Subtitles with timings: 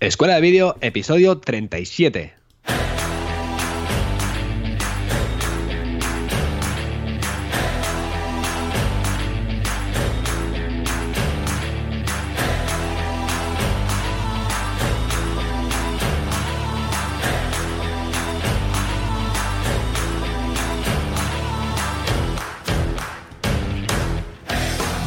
[0.00, 2.32] Escuela de Vídeo, episodio 37.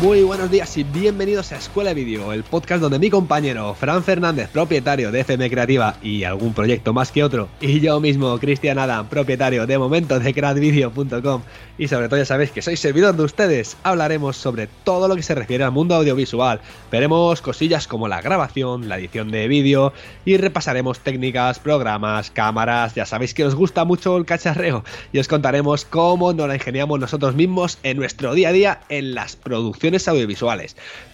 [0.03, 4.49] Muy buenos días y bienvenidos a Escuela Vídeo, el podcast donde mi compañero Fran Fernández,
[4.49, 9.07] propietario de FM Creativa y algún proyecto más que otro, y yo mismo, Cristian Adam,
[9.09, 11.43] propietario de momento de creatvideo.com,
[11.77, 15.21] y sobre todo ya sabéis que soy servidor de ustedes, hablaremos sobre todo lo que
[15.21, 16.61] se refiere al mundo audiovisual.
[16.91, 19.93] Veremos cosillas como la grabación, la edición de vídeo
[20.25, 25.27] y repasaremos técnicas, programas, cámaras, ya sabéis que os gusta mucho el cacharreo y os
[25.27, 30.07] contaremos cómo nos la ingeniamos nosotros mismos en nuestro día a día en las producciones
[30.07, 30.22] audiovisuales.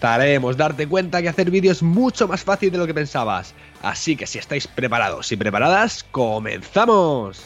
[0.00, 3.54] Te haremos darte cuenta que hacer vídeos es mucho más fácil de lo que pensabas.
[3.82, 7.44] Así que si estáis preparados y preparadas, ¡comenzamos!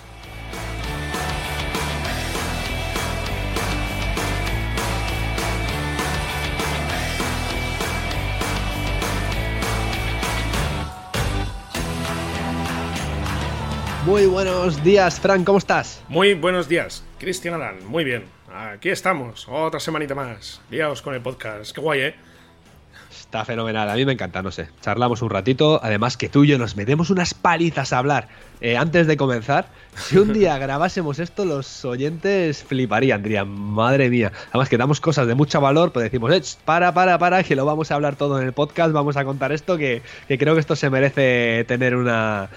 [14.06, 16.02] Muy buenos días, Fran, ¿cómo estás?
[16.08, 18.24] Muy buenos días, Cristian Alan, muy bien.
[18.56, 20.60] Aquí estamos, otra semanita más.
[20.70, 21.74] Liaos con el podcast.
[21.74, 22.14] Qué guay, ¿eh?
[23.10, 24.68] Está fenomenal, a mí me encanta, no sé.
[24.80, 28.28] Charlamos un ratito, además que tú y yo nos metemos unas palizas a hablar
[28.60, 29.66] eh, antes de comenzar,
[29.96, 34.32] si un día grabásemos esto, los oyentes fliparían, dirían, madre mía.
[34.50, 37.64] Además que damos cosas de mucho valor, pues decimos, eh, para, para, para, que lo
[37.64, 40.76] vamos a hablar todo en el podcast, vamos a contar esto, que, creo que esto
[40.76, 42.48] se merece tener una,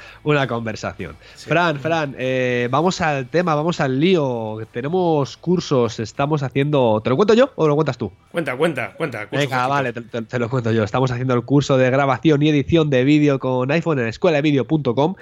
[0.48, 1.16] conversación.
[1.36, 4.58] Fran, Fran, eh, vamos al tema, vamos al lío.
[4.72, 7.02] Tenemos cursos, estamos haciendo...
[7.04, 8.12] ¿Te lo cuento yo o lo cuentas tú?
[8.32, 9.28] Cuenta, cuenta, cuenta.
[9.32, 10.84] Venga, vale, te, lo cuento yo.
[10.84, 15.16] Estamos haciendo el curso de grabación y edición de vídeo con iPhone en escuelavideo.com.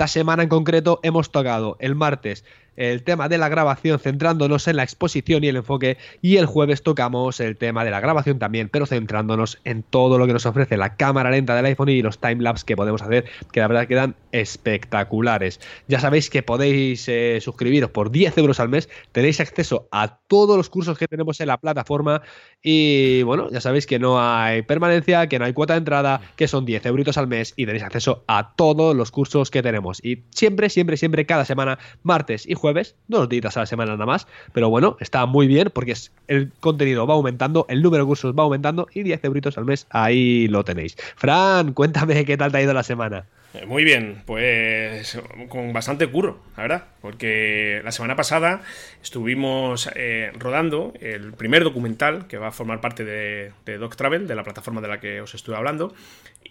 [0.00, 2.42] Esta semana en concreto hemos tocado el martes
[2.80, 5.98] el tema de la grabación centrándonos en la exposición y el enfoque.
[6.22, 10.26] Y el jueves tocamos el tema de la grabación también pero centrándonos en todo lo
[10.26, 13.60] que nos ofrece la cámara lenta del iPhone y los timelapse que podemos hacer que
[13.60, 15.60] la verdad quedan espectaculares.
[15.88, 20.56] Ya sabéis que podéis eh, suscribiros por 10 euros al mes tenéis acceso a todos
[20.56, 22.22] los cursos que tenemos en la plataforma
[22.62, 26.48] y bueno ya sabéis que no hay permanencia que no hay cuota de entrada que
[26.48, 30.02] son 10 euros al mes y tenéis acceso a todos los cursos que tenemos.
[30.02, 32.69] Y siempre siempre siempre cada semana martes y jueves,
[33.08, 36.50] dos días a la semana nada más, pero bueno, está muy bien porque es, el
[36.60, 40.48] contenido va aumentando, el número de cursos va aumentando y 10 euritos al mes, ahí
[40.48, 40.96] lo tenéis.
[41.16, 43.26] Fran, cuéntame qué tal te ha ido la semana.
[43.52, 48.62] Eh, muy bien, pues con bastante curro, la verdad, porque la semana pasada
[49.02, 54.36] estuvimos eh, rodando el primer documental que va a formar parte de Doc Travel, de
[54.36, 55.92] la plataforma de la que os estuve hablando,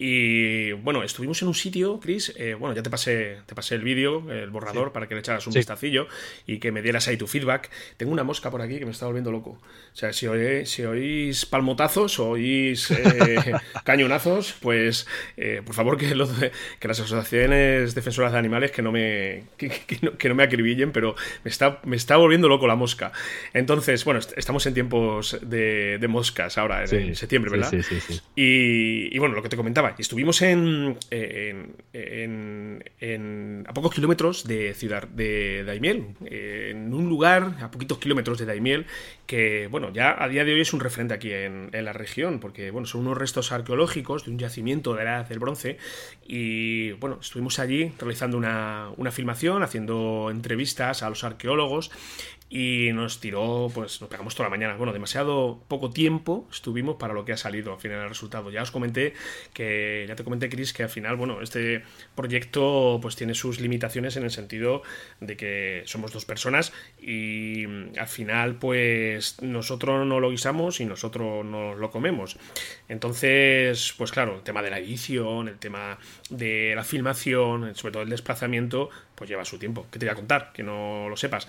[0.02, 3.82] y bueno, estuvimos en un sitio, Chris, eh, bueno, ya te pasé, te pasé el
[3.82, 6.08] vídeo, el borrador, para que le echaras un vistacillo
[6.46, 7.68] y que me dieras ahí tu feedback.
[7.98, 9.50] Tengo una mosca por aquí que me está volviendo loco.
[9.50, 13.52] O sea, si, oís, si oís palmotazos oís eh,
[13.84, 15.06] cañonazos, pues
[15.36, 20.34] eh, por favor que, que las asociaciones defensoras de animales que no me, que, no,
[20.34, 23.12] me acribillen, pero me está, me está volviendo loco la mosca.
[23.52, 27.68] Entonces, bueno, estamos en tiempos de, moscas ahora, en, septiembre, ¿verdad?
[27.68, 28.20] Sí, sí, sí.
[28.34, 32.84] Y, y bueno, lo que te comentaba, estuvimos en, en,
[33.68, 38.86] a pocos kilómetros de Ciudad de Daimiel, en un lugar a poquitos kilómetros de Daimiel
[39.26, 42.70] que, bueno, ya a día de hoy es un referente aquí en, la región, porque,
[42.70, 45.78] bueno, son unos restos arqueológicos de un yacimiento de la edad del bronce
[46.26, 51.90] y, bueno, estuvimos allí realizando una, una filmación, haciendo entrevistas a los arqueólogos
[52.52, 54.74] y nos tiró, pues nos pegamos toda la mañana.
[54.74, 58.50] Bueno, demasiado poco tiempo estuvimos para lo que ha salido al final el resultado.
[58.50, 59.14] Ya os comenté
[59.54, 61.84] que, ya te comenté, Chris, que al final, bueno, este
[62.16, 64.82] proyecto pues tiene sus limitaciones en el sentido
[65.20, 67.66] de que somos dos personas y
[67.96, 72.36] al final, pues nosotros no lo guisamos y nosotros no lo comemos.
[72.88, 75.98] Entonces, pues claro, el tema de la edición, el tema
[76.30, 78.90] de la filmación, sobre todo el desplazamiento,
[79.20, 79.86] pues lleva su tiempo.
[79.92, 80.50] ¿Qué te voy a contar?
[80.50, 81.46] Que no lo sepas.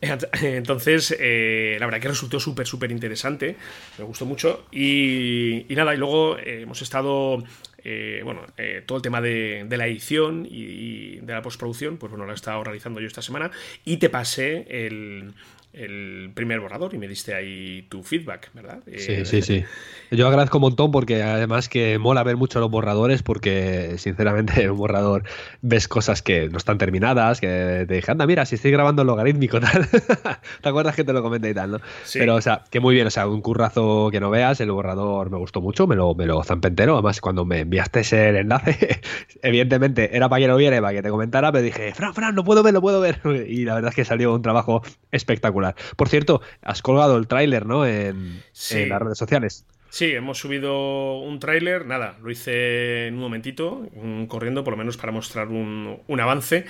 [0.42, 3.54] Entonces, eh, la verdad que resultó súper, súper interesante.
[3.96, 4.66] Me gustó mucho.
[4.72, 7.44] Y, nada, y luego eh, hemos estado.
[7.84, 8.42] Eh, bueno,
[8.86, 12.64] todo el tema de, la edición y, de la postproducción, pues bueno, lo he estado
[12.64, 13.52] realizando yo esta semana.
[13.84, 15.32] Y te pasé el,
[15.72, 18.80] el primer borrador y me diste ahí tu feedback, ¿verdad?
[18.86, 19.64] Sí, eh, sí, sí.
[20.10, 24.72] Yo agradezco un montón porque además que mola ver mucho los borradores porque sinceramente en
[24.72, 25.24] un borrador
[25.62, 29.08] ves cosas que no están terminadas, que te dije, anda, mira, si estoy grabando el
[29.08, 29.88] logarítmico tal.
[29.88, 31.80] ¿Te acuerdas que te lo comenté y tal, no?
[32.04, 32.18] Sí.
[32.18, 35.30] Pero, o sea, que muy bien, o sea, un currazo que no veas, el borrador
[35.30, 36.94] me gustó mucho, me lo, me lo zampentero.
[36.94, 39.00] Además, cuando me enviaste ese enlace,
[39.42, 42.44] evidentemente era para que lo viera, para que te comentara, pero dije, Fran, Fran, no
[42.44, 43.20] puedo ver, no puedo ver.
[43.48, 45.61] Y la verdad es que salió un trabajo espectacular.
[45.96, 47.86] Por cierto, has colgado el tráiler, ¿no?
[47.86, 49.64] En, en las redes sociales.
[49.92, 53.86] Sí, hemos subido un tráiler, nada, lo hice en un momentito,
[54.26, 56.64] corriendo por lo menos para mostrar un, avance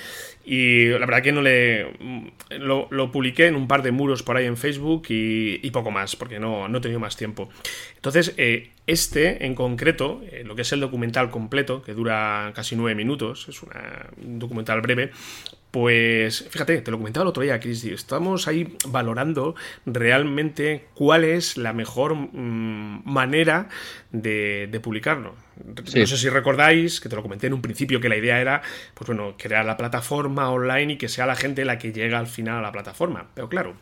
[0.45, 1.87] y la verdad que no le...
[2.59, 6.41] Lo, publiqué en un par de muros por ahí en Facebook y, poco más, porque
[6.41, 7.49] no, no he tenido más tiempo.
[7.95, 12.75] Entonces, eh, este en concreto, eh, lo que es el documental completo, que dura casi
[12.75, 15.13] nueve minutos, es un documental breve,
[15.73, 19.55] pues fíjate, te lo comentaba el otro día, Chris, estamos ahí valorando
[19.87, 23.71] realmente cuál es la mejor mm, manera
[24.11, 25.35] de, de publicarlo.
[25.65, 28.63] No sé si recordáis, que te lo comenté en un principio, que la idea era,
[28.95, 32.27] pues bueno, crear la plataforma online y que sea la gente la que llega al
[32.27, 33.29] final a la plataforma.
[33.35, 33.75] Pero claro,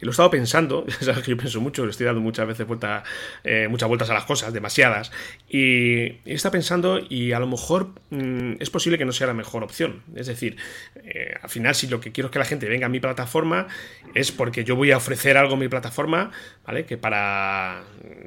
[0.00, 2.66] y lo he estado pensando, sabes que yo pienso mucho, le estoy dando muchas veces
[2.66, 3.02] vuelta,
[3.42, 5.12] eh, muchas vueltas a las cosas, demasiadas,
[5.48, 9.34] y, y está pensando y a lo mejor mm, es posible que no sea la
[9.34, 10.02] mejor opción.
[10.14, 10.56] Es decir,
[10.96, 13.66] eh, al final si lo que quiero es que la gente venga a mi plataforma
[14.14, 16.30] es porque yo voy a ofrecer algo en mi plataforma,
[16.66, 16.84] ¿vale?
[16.84, 17.82] Que para,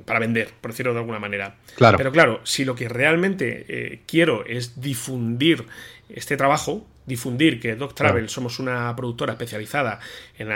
[0.06, 1.56] para vender, por decirlo de alguna manera.
[1.76, 1.98] Claro.
[1.98, 5.66] Pero claro, si lo que realmente eh, quiero es difundir
[6.10, 10.00] este trabajo, difundir que Doc Travel somos una productora especializada
[10.38, 10.52] en,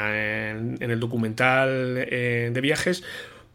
[0.82, 3.04] el documental eh, de viajes,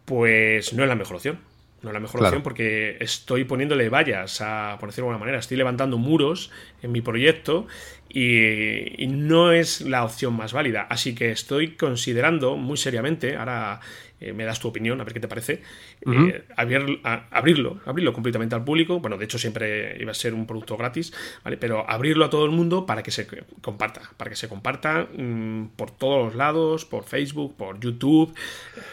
[0.05, 1.39] pues no es la mejor opción.
[1.83, 5.39] No es la mejor opción porque estoy poniéndole vallas, a, por decirlo de alguna manera,
[5.39, 6.51] estoy levantando muros
[6.83, 7.67] en mi proyecto
[8.09, 10.87] y, y, no es la opción más válida.
[10.89, 13.81] Así que estoy considerando muy seriamente, ahora
[14.19, 15.63] eh, me das tu opinión, a ver qué te parece,
[16.11, 20.77] eh, abrirlo, abrirlo completamente al público, bueno, de hecho siempre iba a ser un producto
[20.79, 21.13] gratis,
[21.45, 21.59] ¿vale?
[21.59, 23.27] Pero abrirlo a todo el mundo para que se
[23.61, 28.35] comparta, para que se comparta mm, por todos los lados, por Facebook, por YouTube,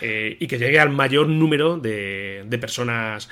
[0.01, 3.29] eh, y que llegue al mayor número de, personas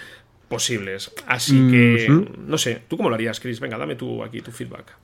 [0.47, 1.13] posibles.
[1.27, 2.07] Así que,
[2.38, 3.59] no sé, ¿tú cómo lo harías, Chris?
[3.59, 4.95] Venga, dame tú aquí tu feedback.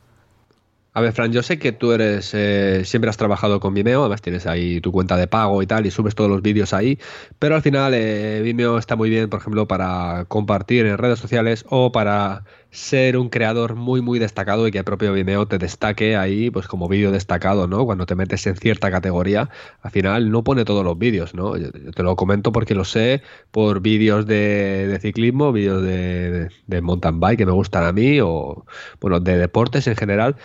[0.97, 4.23] A ver, Fran, yo sé que tú eres, eh, siempre has trabajado con Vimeo, además
[4.23, 6.97] tienes ahí tu cuenta de pago y tal, y subes todos los vídeos ahí,
[7.37, 11.65] pero al final eh, Vimeo está muy bien, por ejemplo, para compartir en redes sociales
[11.69, 16.17] o para ser un creador muy, muy destacado y que el propio Vimeo te destaque
[16.17, 17.85] ahí, pues como vídeo destacado, ¿no?
[17.85, 19.49] Cuando te metes en cierta categoría,
[19.83, 21.57] al final no pone todos los vídeos, ¿no?
[21.57, 23.21] Yo, te lo comento porque lo sé
[23.51, 28.65] por vídeos de, ciclismo, vídeos de, de mountain bike que me gustan a mí, o,
[28.99, 30.37] bueno, de deportes en general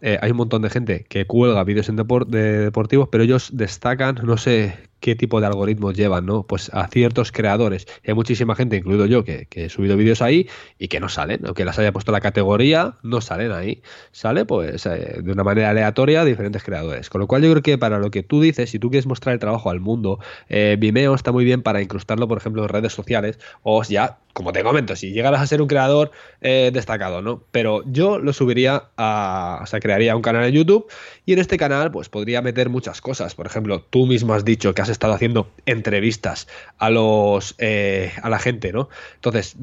[0.00, 4.16] eh, hay un montón de gente que cuelga vídeos en de deportivos, pero ellos destacan,
[4.24, 6.42] no sé qué tipo de algoritmos llevan, ¿no?
[6.44, 7.86] Pues a ciertos creadores.
[8.06, 10.48] hay muchísima gente, incluido yo, que, he subido vídeos ahí
[10.78, 13.82] y que no salen, aunque las haya puesto la categoría, no salen ahí.
[14.12, 17.10] Sale, pues, eh, de una manera aleatoria a diferentes creadores.
[17.10, 19.32] Con lo cual yo creo que para lo que tú dices, si tú quieres mostrar
[19.34, 20.18] el trabajo al mundo,
[20.48, 24.52] eh, Vimeo está muy bien para incrustarlo, por ejemplo, en redes sociales o ya como
[24.52, 26.12] te comento, si llegaras a ser un creador
[26.42, 27.42] eh, destacado, ¿no?
[27.50, 29.58] Pero yo lo subiría a.
[29.64, 30.86] O sea, crearía un canal en YouTube
[31.28, 33.34] y en este canal, pues podría meter muchas cosas.
[33.34, 36.48] Por ejemplo, tú mismo has dicho que has estado haciendo entrevistas
[36.78, 37.54] a los.
[37.58, 38.88] Eh, a la gente, ¿no?
[39.16, 39.54] Entonces.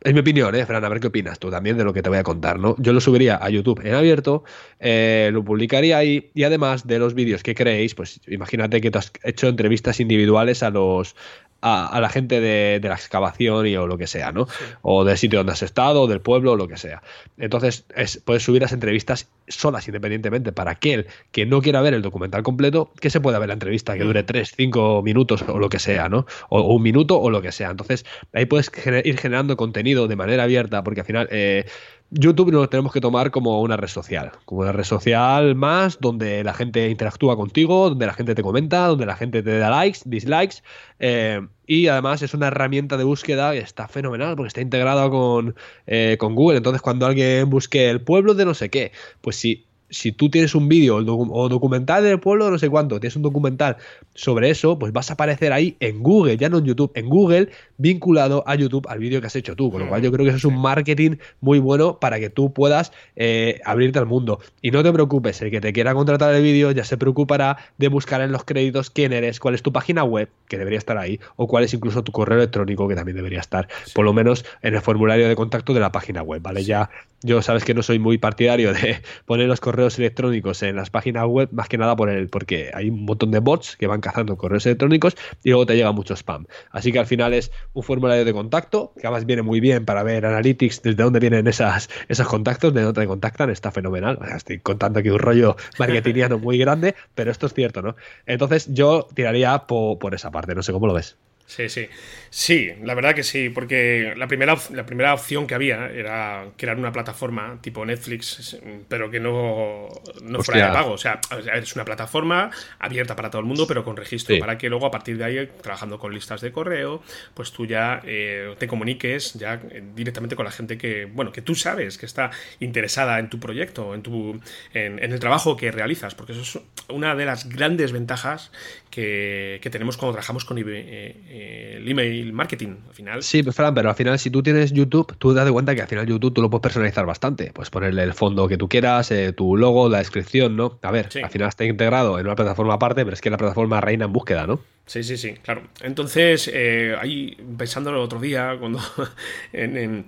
[0.00, 0.84] Es mi opinión, ¿eh, Fran?
[0.84, 2.76] A ver qué opinas tú también de lo que te voy a contar, ¿no?
[2.78, 4.44] Yo lo subiría a YouTube en abierto,
[4.78, 8.98] eh, lo publicaría ahí y además de los vídeos que creéis, pues imagínate que te
[8.98, 11.16] has hecho entrevistas individuales a los,
[11.66, 14.46] a, la gente de, la excavación y o lo que sea, ¿no?
[14.82, 17.02] O del sitio donde has estado, o del pueblo, o lo que sea.
[17.38, 17.86] Entonces,
[18.24, 22.92] puedes subir las entrevistas solas, independientemente, para aquel que no quiera ver el documental completo,
[23.00, 26.10] que se pueda ver la entrevista, que dure 3, 5 minutos o lo que sea,
[26.10, 26.26] ¿no?
[26.50, 27.70] O, un minuto o lo que sea.
[27.70, 28.70] Entonces, ahí puedes
[29.04, 31.64] ir generando contenido de manera abierta, porque al final eh,
[32.10, 36.44] YouTube lo tenemos que tomar como una red social, como una red social más donde
[36.44, 40.00] la gente interactúa contigo, donde la gente te comenta, donde la gente te da likes,
[40.04, 40.62] dislikes,
[41.00, 45.56] eh, y además es una herramienta de búsqueda que está fenomenal porque está integrada con,
[45.86, 46.58] eh, con Google.
[46.58, 50.54] Entonces, cuando alguien busque el pueblo de no sé qué, pues sí si tú tienes
[50.54, 53.76] un vídeo o documental del pueblo, no sé cuánto, tienes un documental
[54.14, 57.50] sobre eso, pues vas a aparecer ahí en Google, ya no en YouTube, en Google,
[57.78, 59.70] vinculado a YouTube al vídeo que has hecho tú.
[59.70, 62.52] Con lo cual yo creo que eso es un marketing muy bueno para que tú
[62.52, 64.40] puedas eh, abrirte al mundo.
[64.60, 67.88] Y no te preocupes, el que te quiera contratar el vídeo ya se preocupará de
[67.88, 71.20] buscar en los créditos quién eres, cuál es tu página web, que debería estar ahí,
[71.36, 74.74] o cuál es incluso tu correo electrónico, que también debería estar, por lo menos en
[74.74, 76.64] el formulario de contacto de la página web, ¿vale?
[76.64, 76.90] Ya
[77.24, 81.26] yo sabes que no soy muy partidario de poner los correos electrónicos en las páginas
[81.26, 84.36] web, más que nada por el, porque hay un montón de bots que van cazando
[84.36, 86.46] correos electrónicos y luego te llega mucho spam.
[86.70, 90.02] Así que al final es un formulario de contacto, que además viene muy bien para
[90.02, 94.18] ver analytics, desde dónde vienen esas, esos contactos, de dónde te contactan, está fenomenal.
[94.36, 97.96] estoy contando aquí un rollo marketingiano muy grande, pero esto es cierto, ¿no?
[98.26, 101.16] Entonces yo tiraría por esa parte, no sé cómo lo ves.
[101.46, 101.88] Sí, sí.
[102.30, 106.76] Sí, la verdad que sí, porque la primera, la primera opción que había era crear
[106.76, 108.58] una plataforma tipo Netflix,
[108.88, 109.88] pero que no,
[110.22, 110.92] no fuera de pago.
[110.92, 111.20] O sea,
[111.54, 114.90] es una plataforma abierta para todo el mundo, pero con registro, para que luego a
[114.90, 117.02] partir de ahí, trabajando con listas de correo,
[117.34, 119.60] pues tú ya eh, te comuniques ya
[119.94, 123.94] directamente con la gente que, bueno, que tú sabes que está interesada en tu proyecto,
[123.94, 124.40] en, tu,
[124.72, 126.58] en, el trabajo que realizas, porque eso es
[126.88, 128.50] una de las grandes ventajas
[128.94, 132.76] que, tenemos cuando trabajamos con eh, eh, el email marketing.
[132.88, 133.22] Al final.
[133.22, 135.82] Sí, pues, Fran, pero al final, si tú tienes YouTube, tú te das cuenta que
[135.82, 137.50] al final YouTube tú lo puedes personalizar bastante.
[137.52, 140.78] Puedes ponerle el fondo que tú quieras, eh, tu logo, la descripción, ¿no?
[140.82, 143.80] A ver, al final está integrado en una plataforma aparte, pero es que la plataforma
[143.80, 144.60] reina en búsqueda, ¿no?
[144.86, 145.62] Sí, sí, sí, claro.
[145.82, 148.78] Entonces, eh, ahí pensando el otro día, cuando
[149.52, 150.06] en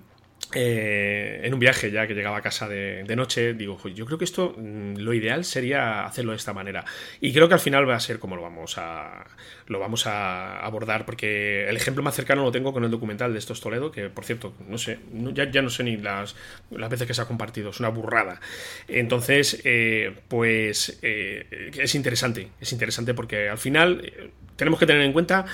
[0.54, 4.24] eh, en un viaje ya que llegaba a casa de, noche, digo, yo creo que
[4.24, 6.84] esto mm, lo ideal sería hacerlo de esta manera.
[7.20, 9.24] Y creo que al final va a ser como lo vamos a,
[9.66, 13.38] lo vamos a abordar, porque el ejemplo más cercano lo tengo con el documental de
[13.40, 14.98] Estos Toledo, que por cierto, no sé,
[15.34, 16.36] ya, ya, no sé ni las,
[16.70, 18.40] las veces que se ha compartido, es una burrada.
[18.86, 25.12] Entonces, eh, pues eh, es interesante, es interesante porque al final tenemos que tener en
[25.12, 25.44] cuenta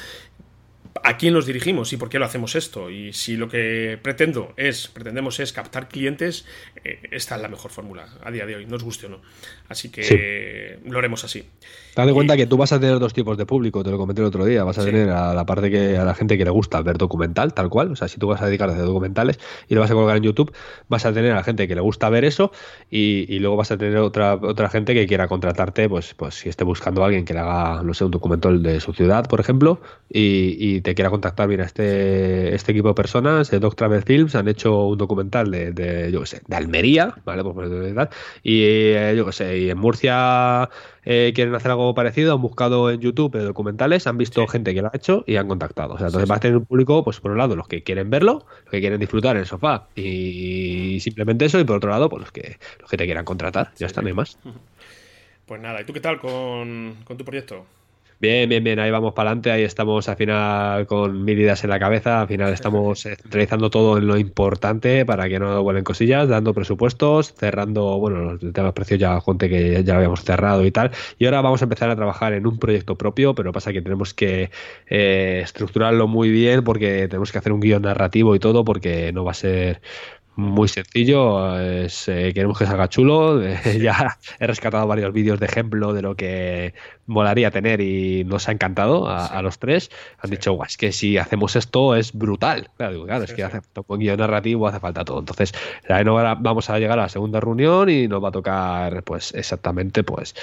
[1.03, 2.91] a quién nos dirigimos y por qué lo hacemos esto.
[2.91, 6.45] Y si lo que pretendo es, pretendemos es captar clientes,
[6.85, 9.23] eh, esta es la mejor fórmula a día de hoy, nos guste o no.
[9.73, 11.45] Así que lo haremos así.
[11.95, 14.23] Te das cuenta que tú vas a tener dos tipos de público, te lo comenté
[14.23, 14.65] el otro día.
[14.65, 17.53] Vas a tener a la parte que a la gente que le gusta ver documental,
[17.53, 17.93] tal cual.
[17.93, 19.39] O sea, si tú vas a dedicar a hacer documentales
[19.69, 20.55] y lo vas a colocar en YouTube,
[20.89, 22.51] vas a tener a la gente que le gusta ver eso
[22.91, 26.65] y, luego vas a tener otra otra gente que quiera contratarte, pues, pues si esté
[26.65, 29.81] buscando a alguien que le haga, no sé, un documental de su ciudad, por ejemplo,
[30.09, 34.49] y, te quiera contactar, mira, este, este equipo de personas, de Doc Travel Films, han
[34.49, 37.43] hecho un documental de, yo qué sé, de Almería, ¿vale?
[37.45, 37.71] Pues,
[38.43, 40.69] y eh, yo qué sé, en Murcia
[41.05, 44.89] eh, quieren hacer algo parecido, han buscado en YouTube documentales, han visto gente que lo
[44.89, 45.95] ha hecho y han contactado.
[45.95, 48.11] O sea, entonces va a tener un público, pues por un lado, los que quieren
[48.11, 52.09] verlo, los que quieren disfrutar en el sofá y simplemente eso, y por otro lado,
[52.09, 53.73] pues los que, los que te quieran contratar.
[53.79, 54.39] Ya está, no hay más.
[55.47, 57.67] Pues nada, ¿y tú qué tal con, con tu proyecto?
[58.23, 61.71] Bien, bien, bien, ahí vamos para adelante, ahí estamos al final con mil ideas en
[61.71, 66.29] la cabeza, al final estamos centralizando todo en lo importante para que no vuelen cosillas,
[66.29, 70.71] dando presupuestos, cerrando, bueno, los temas precios ya, gente que ya lo habíamos cerrado y
[70.71, 73.83] tal, y ahora vamos a empezar a trabajar en un proyecto propio, pero pasa que
[73.83, 74.53] tenemos que
[74.87, 79.25] eh, estructurarlo muy bien porque tenemos que hacer un guion narrativo y todo porque no
[79.25, 79.81] va a ser
[80.35, 83.43] muy sencillo, es, eh, queremos que salga chulo.
[83.81, 86.75] ya he rescatado varios vídeos de ejemplo de lo que
[87.07, 89.91] molaría tener y nos ha encantado a, los tres.
[90.19, 92.71] Han dicho, es que si hacemos esto es brutal.
[92.77, 95.19] Claro, claro es que hace un guion narrativo, hace falta todo.
[95.21, 95.53] Entonces,
[95.89, 100.03] ahora vamos a llegar a la segunda reunión y nos va a tocar, pues, exactamente,
[100.03, 100.35] pues,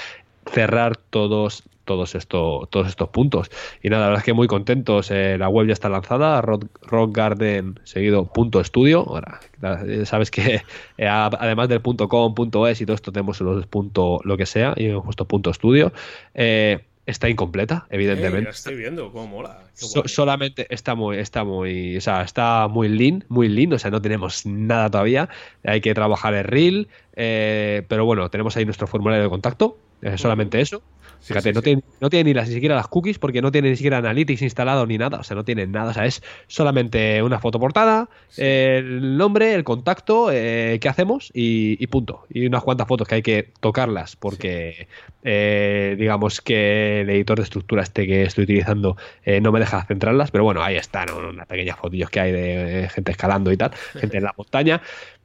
[0.52, 3.50] cerrar todos todos, esto, todos estos puntos.
[3.82, 5.10] Y nada, la verdad es que muy contentos.
[5.10, 6.68] Eh, la web ya está lanzada, Rock,
[7.10, 9.00] Garden seguido punto estudio.
[9.00, 9.40] Ahora,
[10.04, 10.62] sabes que
[10.98, 14.46] eh, además del punto com, punto es y todo esto tenemos los punto lo que
[14.46, 15.92] sea y hemos puesto punto estudio.
[16.34, 18.50] Eh, está incompleta, evidentemente.
[18.50, 19.64] estoy viendo cómo mola.
[19.74, 24.00] solamente está muy, está muy, o sea, está muy lean, muy lean, o sea, no
[24.00, 25.28] tenemos nada todavía.
[25.64, 29.76] Hay que trabajar el reel, pero bueno, tenemos ahí nuestro formulario de contacto,
[30.16, 30.82] solamente eso.
[31.22, 34.42] Fíjate, no, Tiene, no tiene ni, siquiera las cookies porque no tiene ni siquiera Analytics
[34.42, 35.20] instalado ni nada.
[35.20, 35.90] O sea, no tiene nada.
[35.90, 41.86] O sea, es solamente una foto portada, el nombre, el contacto, eh, qué hacemos y,
[41.88, 42.24] punto.
[42.30, 44.88] Y unas cuantas fotos que hay que tocarlas porque,
[45.24, 49.84] eh, digamos que el editor de estructura este que estoy utilizando eh, no me deja
[49.84, 50.30] centrarlas.
[50.30, 54.18] Pero bueno, ahí están, unas pequeñas fotillos que hay de gente escalando y tal, gente
[54.18, 54.80] en la montaña.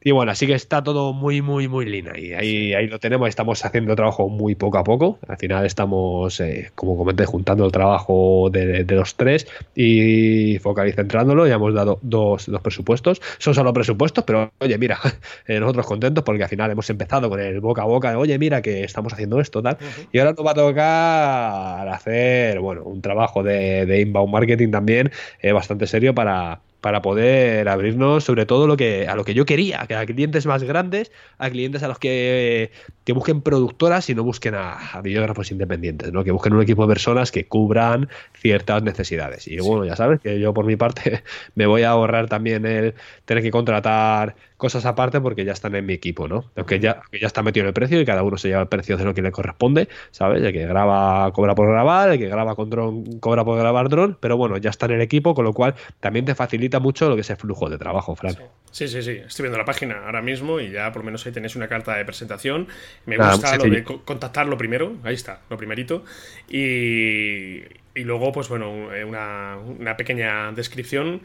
[0.08, 2.12] Y bueno, así que está todo muy, muy, muy lina.
[2.16, 5.18] Y ahí, ahí lo tenemos, estamos haciendo trabajo muy poco a poco.
[5.28, 11.56] Al final estamos, eh, como comenté, juntando el trabajo de, los tres y focalizando Ya
[11.56, 13.20] hemos dado dos, dos, presupuestos.
[13.40, 15.00] Son solo presupuestos, pero oye, mira,
[15.48, 18.38] eh, nosotros contentos porque al final hemos empezado con el boca a boca de, oye,
[18.38, 19.80] mira, que estamos haciendo esto, tal.
[20.12, 25.12] Y ahora nos va a tocar hacer, bueno, un trabajo de, de inbound marketing también
[25.42, 29.44] eh, bastante serio para para poder abrirnos sobre todo lo que, a lo que yo
[29.48, 32.70] quería, que a clientes más grandes, a clientes a los que,
[33.04, 36.24] que busquen productoras y no busquen a, a, videógrafos independientes, ¿no?
[36.24, 38.08] que busquen un equipo de personas que cubran
[38.40, 39.48] ciertas necesidades.
[39.48, 41.24] Y bueno, ya sabes que yo por mi parte
[41.56, 42.94] me voy a ahorrar también el
[43.26, 46.52] tener que contratar cosas aparte porque ya están en mi equipo, ¿no?
[46.56, 49.04] Ya, ya está metido en el precio y cada uno se lleva el precio de
[49.06, 50.42] lo que le corresponde, ¿sabes?
[50.42, 54.18] El que graba cobra por grabar, el que graba con dron cobra por grabar dron,
[54.20, 57.14] pero bueno, ya está en el equipo, con lo cual también te facilita mucho lo
[57.14, 58.36] que es el flujo de trabajo, Fran.
[58.72, 59.12] Sí, sí, sí.
[59.12, 61.94] Estoy viendo la página ahora mismo y ya por lo menos ahí tenéis una carta
[61.96, 62.68] de presentación.
[63.06, 66.04] Me gusta lo de contactarlo primero, ahí está, lo primerito.
[66.50, 67.60] Y,
[67.94, 71.22] y luego, pues bueno, eh, una, una pequeña descripción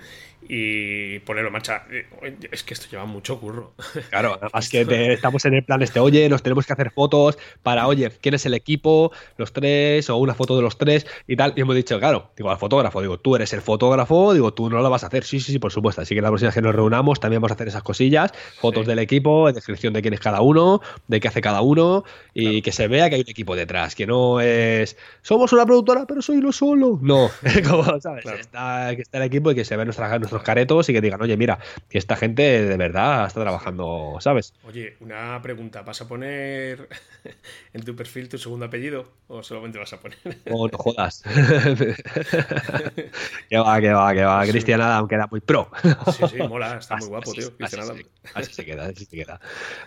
[0.49, 1.85] y ponerlo en marcha.
[1.91, 2.07] Eh,
[2.51, 3.73] es que esto lleva mucho curro.
[4.11, 7.87] Claro, además que estamos en el plan este, oye, nos tenemos que hacer fotos para,
[7.87, 9.13] oye, ¿quién es el equipo?
[9.37, 11.53] Los tres, o una foto de los tres y tal.
[11.57, 14.81] Y hemos dicho, claro, digo, al fotógrafo, digo, tú eres el fotógrafo, digo, tú no
[14.81, 15.25] lo vas a hacer.
[15.25, 16.03] Sí, sí, sí, por supuesto.
[16.03, 18.87] Así que la próxima vez que nos reunamos también vamos a hacer esas cosillas, fotos
[18.87, 22.05] del equipo, descripción de quién es cada uno, de qué hace cada uno,
[22.35, 26.07] y que se vea que hay un equipo detrás, que no es, somos una productora,
[26.07, 26.99] pero soy lo solo.
[27.03, 27.31] No,
[27.69, 28.25] como, ¿sabes?
[28.27, 31.21] Está, que está el equipo y que se ve nuestra, nuestros caretos y que digan,
[31.21, 31.59] oye, mira,
[31.91, 34.55] esta gente de verdad está trabajando, ¿sabes?
[34.65, 36.89] Oye, una pregunta, ¿vas a poner
[37.73, 40.19] en tu perfil tu segundo apellido o solamente vas a poner?
[40.51, 41.23] Oh, no jodas.
[43.49, 44.47] que va, que va, que va.
[44.47, 45.71] Cristian Adam queda muy pro.
[46.13, 47.51] sí, sí, mola, está muy guapo, tío.
[48.35, 49.41] Así, se queda, así se queda.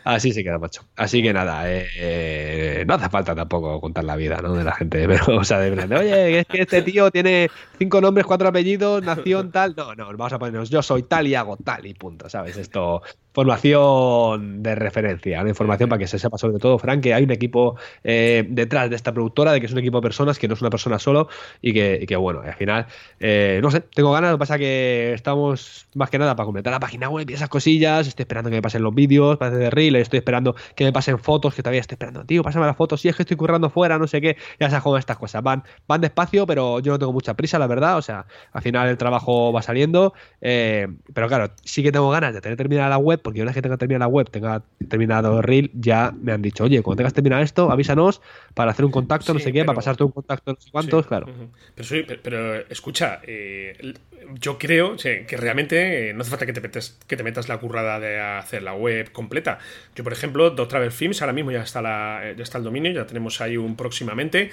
[0.04, 0.84] Así se queda, macho.
[0.96, 4.54] Así que nada, eh, no hace falta tampoco contar la vida, ¿no?
[4.54, 8.02] De la gente, pero, o sea, de verdad, oye, es que este tío tiene cinco
[8.02, 9.74] nombres, cuatro apellidos, nación tal.
[9.76, 12.58] No, no, vamos a ponernos yo soy tal y hago tal y punto, ¿sabes?
[12.58, 13.02] Esto,
[13.34, 17.32] formación de referencia, una información para que se sepa sobre todo, Frank, que hay un
[17.32, 20.54] equipo eh, detrás de esta productora, de que es un equipo de personas, que no
[20.54, 21.28] es una persona solo
[21.62, 22.86] y que, bueno, al final,
[23.20, 26.72] eh, no sé, tengo ganas, lo que pasa que estamos más que nada para completar
[26.72, 29.70] la página web y esas cosillas, estoy esperando que me pasen los vídeos, parece de
[29.70, 33.02] reel, estoy esperando que me pasen fotos, que todavía estoy esperando, tío, pásame las fotos,
[33.02, 35.64] si es que estoy currando fuera, no sé qué, ya sabes cómo estas cosas, van,
[35.88, 38.98] van despacio, pero yo no tengo mucha prisa, la verdad, o sea, al final el
[38.98, 43.23] trabajo va saliendo, eh, pero claro, sí que tengo ganas de tener terminada la web,
[43.24, 46.42] porque una vez que tenga terminada la web, tenga terminado el reel, ya me han
[46.42, 48.22] dicho, oye, cuando tengas terminado esto, avísanos
[48.54, 51.28] para hacer un contacto, no sé qué, para pasarte un contacto, no sé cuántos, claro.
[51.76, 53.94] pero, pero, escucha, eh,
[54.40, 57.58] yo creo que realmente eh, no hace falta que te, metas, que te metas la
[57.58, 59.60] currada de hacer la web completa.
[59.96, 62.64] Yo, por ejemplo, Dot Travel Films, ahora mismo ya está, la, eh, ya está el
[62.64, 64.52] dominio, ya tenemos ahí un próximamente,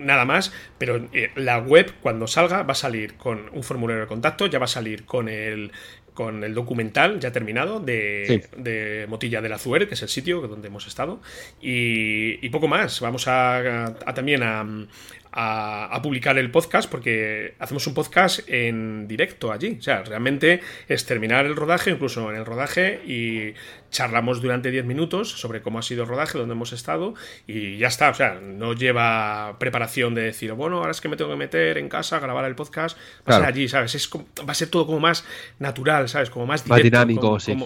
[0.00, 4.46] nada más, pero la web cuando salga va a salir con un formulario de contacto,
[4.46, 5.72] ya va a salir con el
[6.14, 10.86] con el documental ya terminado de, Motilla del Azuer, que es el sitio donde hemos
[10.86, 11.20] estado,
[11.60, 13.00] y, poco más.
[13.00, 14.64] Vamos a, también a,
[15.32, 19.76] a, publicar el podcast porque hacemos un podcast en directo allí.
[19.78, 23.54] O sea, realmente es terminar el rodaje, incluso en el rodaje, y
[23.94, 27.14] charlamos durante 10 minutos sobre cómo ha sido el rodaje, dónde hemos estado,
[27.46, 28.10] y ya está.
[28.10, 31.78] O sea, no lleva preparación de decir, bueno, ahora es que me tengo que meter
[31.78, 32.98] en casa grabar el podcast.
[33.28, 33.94] Va a ser allí, ¿sabes?
[33.94, 35.24] Es va a ser todo como más
[35.60, 36.28] natural, ¿sabes?
[36.28, 37.56] Como más, directo, dinámico, sí.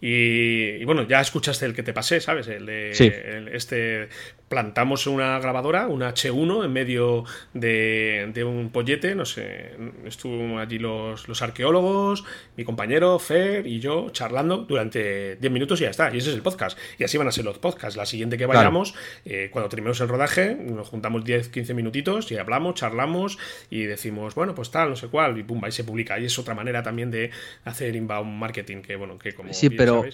[0.00, 2.46] y, bueno, ya escuchaste el que te pasé, ¿sabes?
[2.48, 4.10] El de este
[4.48, 9.72] plantamos una grabadora, una H1, en medio de, un pollete, no sé,
[10.06, 12.24] estuvo allí los, los, arqueólogos,
[12.56, 16.36] mi compañero Fer y yo charlando durante 10 minutos y ya está, y ese es
[16.36, 16.78] el podcast.
[16.98, 17.96] Y así van a ser los podcasts.
[17.96, 22.36] La siguiente que vayamos, eh, cuando terminemos el rodaje, nos juntamos 10, 15 minutitos y
[22.36, 23.38] hablamos, charlamos
[23.70, 26.18] y decimos, bueno, pues tal, no sé cuál, y pum, ahí se publica.
[26.18, 27.30] Y es otra manera también de
[27.64, 30.04] hacer inbound marketing, que bueno, que como sí, pero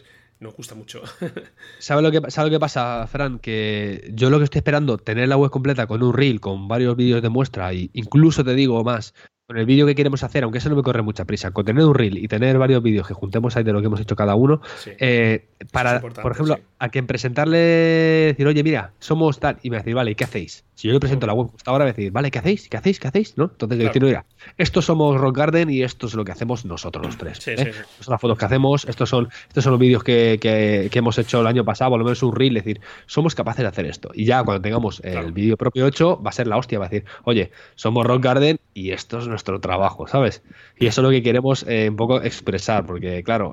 [0.40, 1.02] nos gusta mucho.
[1.78, 3.38] ¿Sabes lo, que, ¿Sabe lo que pasa, Fran?
[3.38, 6.96] Que yo lo que estoy esperando, tener la web completa con un reel, con varios
[6.96, 9.14] vídeos de muestra, e incluso te digo más,
[9.46, 11.84] con el vídeo que queremos hacer, aunque eso no me corre mucha prisa, con tener
[11.84, 14.34] un reel y tener varios vídeos que juntemos ahí de lo que hemos hecho cada
[14.34, 14.62] uno,
[14.98, 19.94] eh, para, por ejemplo, a quien presentarle, decir, oye, mira, somos tal, y me decir,
[19.94, 20.64] vale, ¿y qué hacéis?
[20.74, 22.68] Si yo le presento la web hasta ahora, me decir, vale, ¿qué hacéis?
[22.68, 22.98] ¿Qué hacéis?
[22.98, 23.38] ¿Qué hacéis?
[23.38, 23.44] ¿No?
[23.44, 23.88] Entonces, claro.
[23.88, 24.24] decir, mira,
[24.58, 27.46] estos somos Rock Garden y esto es lo que hacemos nosotros los tres.
[27.46, 27.54] ¿eh?
[27.54, 31.18] Estas son las fotos que hacemos, estos son, estos son los vídeos que, que, hemos
[31.18, 33.86] hecho el año pasado, por lo menos un reel, es decir, somos capaces de hacer
[33.86, 34.10] esto.
[34.14, 36.88] Y ya cuando tengamos el vídeo propio hecho, va a ser la hostia, va a
[36.88, 40.42] decir, oye, somos Rock Garden y esto es nuestro trabajo, ¿sabes?
[40.78, 43.52] Y eso es lo que queremos eh, un poco expresar, porque claro,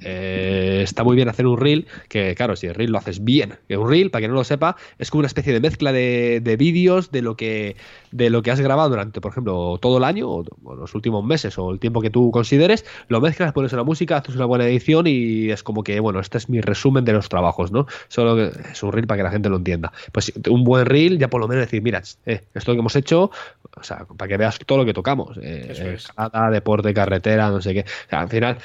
[0.00, 3.54] eh, está muy bien hacer un reel, que claro, si el reel lo haces bien,
[3.68, 6.40] que un reel, para que no lo sepa, es como una especie de mezcla de,
[6.42, 7.76] de vídeos de lo que
[8.12, 11.58] de lo que has grabado durante, por ejemplo, todo el año, o, los últimos meses,
[11.58, 15.06] o el tiempo que tú consideres, lo mezclas, pones una música, haces una buena edición
[15.06, 17.86] y es como que, bueno, este es mi resumen de los trabajos, ¿no?
[18.08, 19.92] Solo es un reel para que la gente lo entienda.
[20.12, 23.30] Pues un buen reel, ya por lo menos decir, mira, eh, esto que hemos hecho,
[23.76, 25.38] o sea, para que veas todo lo que tocamos.
[25.42, 25.98] Eh,
[26.50, 27.80] deporte, carretera, no sé qué.
[27.80, 28.58] O sea, al final,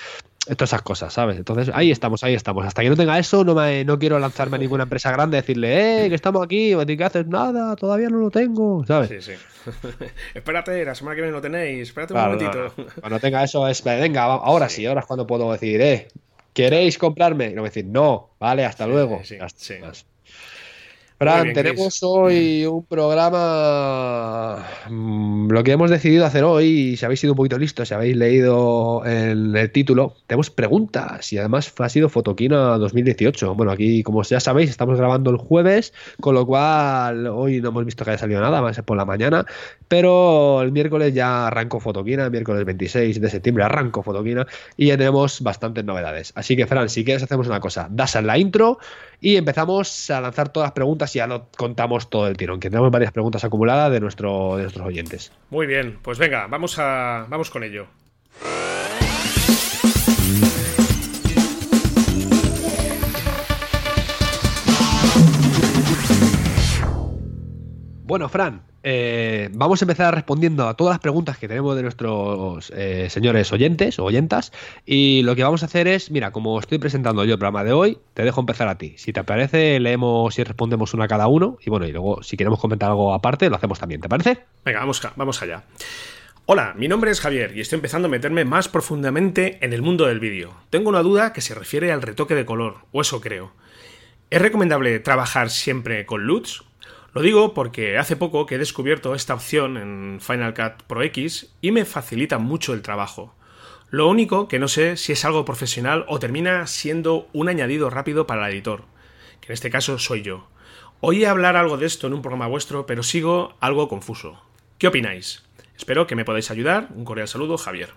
[0.55, 1.37] todas esas cosas, ¿sabes?
[1.37, 2.65] Entonces, ahí estamos, ahí estamos.
[2.65, 5.41] Hasta que no tenga eso, no, me, no quiero lanzarme a ninguna empresa grande y
[5.41, 7.27] decirle, eh, que estamos aquí, ¿qué haces?
[7.27, 9.09] Nada, todavía no lo tengo, ¿sabes?
[9.09, 9.33] Sí, sí.
[10.33, 12.73] Espérate, la semana que viene lo tenéis, espérate un momentito.
[12.99, 14.85] Cuando tenga eso, es, venga, ahora sí.
[14.85, 16.07] ahora es cuando puedo decir, eh,
[16.53, 17.49] ¿queréis comprarme?
[17.51, 19.21] Y no me decir, no, vale, hasta luego.
[19.23, 19.73] sí, Hasta sí.
[19.79, 20.05] más.
[21.21, 22.03] Fran, bien, tenemos Chris.
[22.03, 24.65] hoy un programa.
[24.89, 28.15] mm, Lo que hemos decidido hacer hoy, si habéis sido un poquito listos, si habéis
[28.17, 33.53] leído el, el título, tenemos preguntas y además ha sido Fotoquina 2018.
[33.53, 37.86] Bueno, aquí, como ya sabéis, estamos grabando el jueves, con lo cual hoy no hemos
[37.86, 39.45] visto que haya salido nada, va a ser por la mañana,
[39.88, 44.97] pero el miércoles ya arrancó Fotoquina, el miércoles 26 de septiembre arrancó Fotoquina y ya
[44.97, 46.34] tenemos bastantes novedades.
[46.36, 48.79] Así que, Fran, si quieres, hacemos una cosa: das en la intro
[49.21, 52.69] y empezamos a lanzar todas las preguntas y ya lo contamos todo el tirón, que
[52.69, 55.31] tenemos varias preguntas acumuladas de, de nuestros oyentes.
[55.51, 57.86] Muy bien, pues venga, vamos, a, vamos con ello.
[68.12, 72.69] Bueno, Fran, eh, vamos a empezar respondiendo a todas las preguntas que tenemos de nuestros
[72.76, 74.52] eh, señores oyentes o oyentas.
[74.86, 77.71] Y lo que vamos a hacer es, mira, como estoy presentando yo el programa de
[77.71, 78.95] hoy, te dejo empezar a ti.
[78.97, 81.58] Si te parece, leemos y respondemos una a cada uno.
[81.65, 84.02] Y bueno, y luego, si queremos comentar algo aparte, lo hacemos también.
[84.02, 84.39] ¿Te parece?
[84.65, 85.63] Venga, vamos, vamos allá.
[86.47, 90.08] Hola, mi nombre es Javier y estoy empezando a meterme más profundamente en el mundo
[90.08, 90.54] del vídeo.
[90.69, 93.54] Tengo una duda que se refiere al retoque de color, o eso creo.
[94.30, 96.65] ¿Es recomendable trabajar siempre con LUTs?
[97.13, 101.54] Lo digo porque hace poco que he descubierto esta opción en Final Cut Pro X
[101.60, 103.36] y me facilita mucho el trabajo.
[103.89, 108.26] Lo único que no sé si es algo profesional o termina siendo un añadido rápido
[108.28, 108.86] para el editor,
[109.41, 110.47] que en este caso soy yo.
[111.02, 114.41] Oí hablar algo de esto en un programa vuestro, pero sigo algo confuso.
[114.78, 115.43] ¿Qué opináis?
[115.76, 116.88] Espero que me podáis ayudar.
[116.95, 117.89] Un cordial saludo, Javier.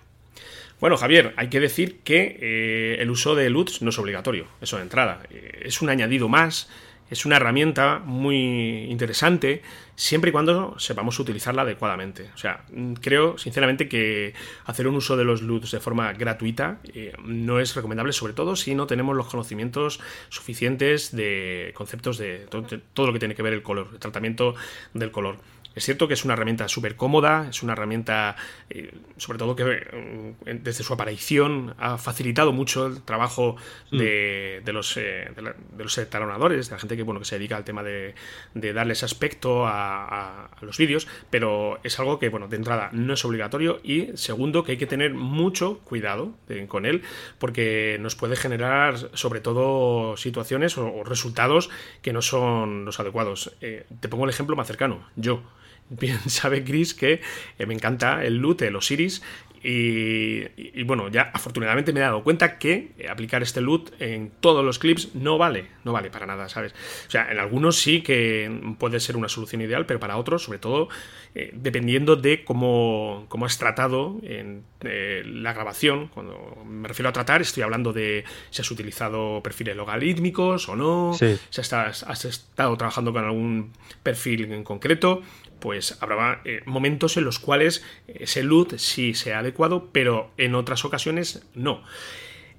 [0.81, 4.75] Bueno, Javier, hay que decir que eh, el uso de LUTs no es obligatorio, eso
[4.75, 5.21] de entrada.
[5.29, 6.69] Eh, es un añadido más,
[7.09, 9.61] es una herramienta muy interesante,
[9.95, 12.31] siempre y cuando sepamos utilizarla adecuadamente.
[12.33, 14.33] O sea, mm, creo sinceramente que
[14.65, 18.55] hacer un uso de los LUTs de forma gratuita eh, no es recomendable, sobre todo
[18.55, 23.35] si no tenemos los conocimientos suficientes de conceptos de todo, de todo lo que tiene
[23.35, 24.55] que ver el color, el tratamiento
[24.93, 25.37] del color.
[25.75, 28.35] Es cierto que es una herramienta súper cómoda, es una herramienta,
[28.69, 33.57] eh, sobre todo que eh, desde su aparición ha facilitado mucho el trabajo
[33.91, 37.25] de, de los, eh, de, la- de los talonadores, de la gente que, bueno, que
[37.25, 38.15] se dedica al tema de,
[38.53, 42.55] de darle ese aspecto a, a- a los vídeos, pero es algo que, bueno, de
[42.55, 47.01] entrada no es obligatorio y segundo que hay que tener mucho cuidado eh, con él
[47.37, 51.69] porque nos puede generar sobre todo situaciones o, o resultados
[52.01, 53.53] que no son los adecuados.
[53.61, 55.41] Eh, te pongo el ejemplo más cercano, yo.
[55.89, 57.21] Bien sabe Chris que
[57.59, 59.21] eh, me encanta el loot, el Osiris.
[59.67, 63.99] Y, y- y bueno, ya afortunadamente me he dado cuenta que eh, aplicar este loot
[63.99, 66.73] en todos los clips no vale, no vale para nada, ¿sabes?
[67.07, 70.59] O sea, en algunos sí que puede ser una solución ideal, pero para otros, sobre
[70.59, 70.87] todo,
[71.33, 77.13] eh, dependiendo de cómo, cómo has tratado en eh, la grabación, cuando me refiero a
[77.13, 81.37] tratar, estoy hablando de si has utilizado perfiles logarítmicos o no, Sí.
[81.49, 83.71] si estás- has estado trabajando con algún
[84.03, 85.23] perfil en concreto,
[85.65, 90.85] pues habrá eh, momentos en los cuales ese loot sí sea adecuado, pero en otras
[90.85, 91.81] ocasiones no.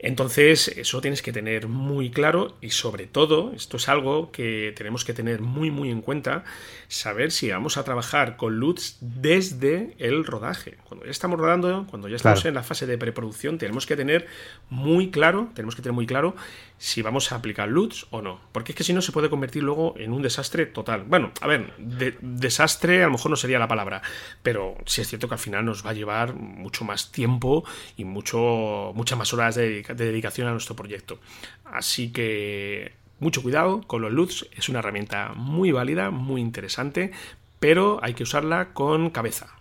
[0.01, 5.05] Entonces, eso tienes que tener muy claro y sobre todo, esto es algo que tenemos
[5.05, 6.45] que tener muy muy en cuenta,
[6.89, 10.77] saber si vamos a trabajar con LUTs desde el rodaje.
[10.85, 12.49] Cuando ya estamos rodando, cuando ya estamos Claro.
[12.51, 14.27] en la fase de preproducción, tenemos que tener
[14.69, 16.35] muy claro, tenemos que tener muy claro
[16.79, 19.63] si vamos a aplicar LUTs o no, porque es que si no se puede convertir
[19.63, 21.05] luego en un desastre total.
[21.05, 24.03] Bueno, a ver, de- desastre a lo mejor no sería la palabra,
[24.43, 27.65] pero sí es cierto que al final nos va a llevar mucho más tiempo
[27.97, 31.19] y mucho, muchas más horas de, de dedicación a nuestro proyecto.
[31.65, 37.11] Así que mucho cuidado con los LUTs, es una herramienta muy válida, muy interesante,
[37.59, 39.56] pero hay que usarla con cabeza.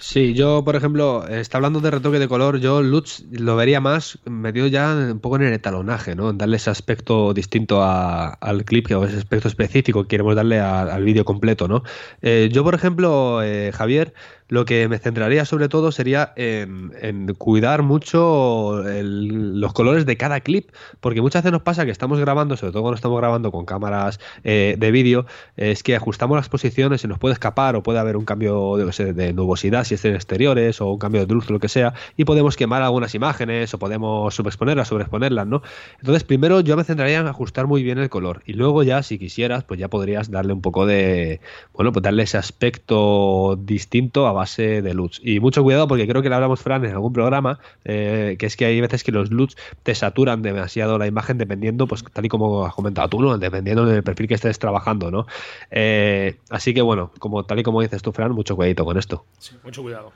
[0.00, 4.18] Sí, yo, por ejemplo, está hablando de retoque de color, yo Lutz lo vería más
[4.26, 6.28] metido ya un poco en el etalonaje, ¿no?
[6.30, 10.60] En darle ese aspecto distinto a- al clip o ese aspecto específico que queremos darle
[10.60, 11.82] a- al vídeo completo, ¿no?
[12.20, 14.12] Eh, yo, por ejemplo, eh, Javier,
[14.48, 20.70] lo que me centraría sobre todo sería en, cuidar mucho los colores de cada clip,
[21.00, 24.20] porque muchas veces nos pasa que estamos grabando, sobre todo cuando estamos grabando con cámaras
[24.44, 28.16] eh, de vídeo, es que ajustamos las posiciones, se nos puede escapar o puede haber
[28.16, 31.68] un cambio de, de nubosidad si es exteriores o un cambio de luz, lo que
[31.68, 35.62] sea, y podemos quemar algunas imágenes o podemos subexponerlas, sobreexponerlas, ¿no?
[36.00, 39.18] Entonces, primero yo me centraría en ajustar muy bien el color y luego ya, si
[39.18, 41.40] quisieras, pues ya podrías darle un poco de,
[41.72, 45.20] bueno, pues darle ese aspecto distinto a base de luz.
[45.22, 48.56] Y mucho cuidado porque creo que le hablamos, Fran, en algún programa, eh, que es
[48.56, 52.28] que hay veces que los LUTs te saturan demasiado la imagen dependiendo, pues tal y
[52.28, 53.36] como has comentado tú, ¿no?
[53.38, 55.26] Dependiendo del perfil que estés trabajando, ¿no?
[55.70, 59.24] Eh, así que bueno, como tal y como dices tú, Fran, mucho cuidadito con esto.
[59.38, 60.12] Sí, mucho cuidado.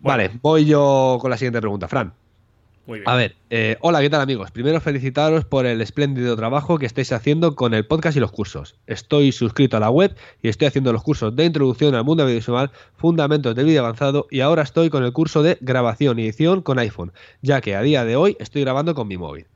[0.00, 2.12] Vale, voy yo con la siguiente pregunta, Fran.
[3.04, 4.52] A ver, eh, hola, ¿qué tal amigos?
[4.52, 8.76] Primero felicitaros por el espléndido trabajo que estáis haciendo con el podcast y los cursos.
[8.86, 12.70] Estoy suscrito a la web y estoy haciendo los cursos de introducción al mundo audiovisual,
[12.96, 16.78] fundamentos del vídeo avanzado y ahora estoy con el curso de grabación y edición con
[16.78, 19.46] iPhone, ya que a día de hoy estoy grabando con mi móvil.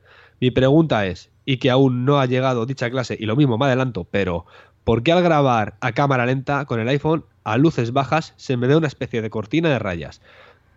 [0.41, 3.65] Mi pregunta es, y que aún no ha llegado dicha clase, y lo mismo me
[3.65, 4.45] adelanto, pero
[4.83, 8.67] ¿por qué al grabar a cámara lenta con el iPhone a luces bajas se me
[8.67, 10.21] ve una especie de cortina de rayas?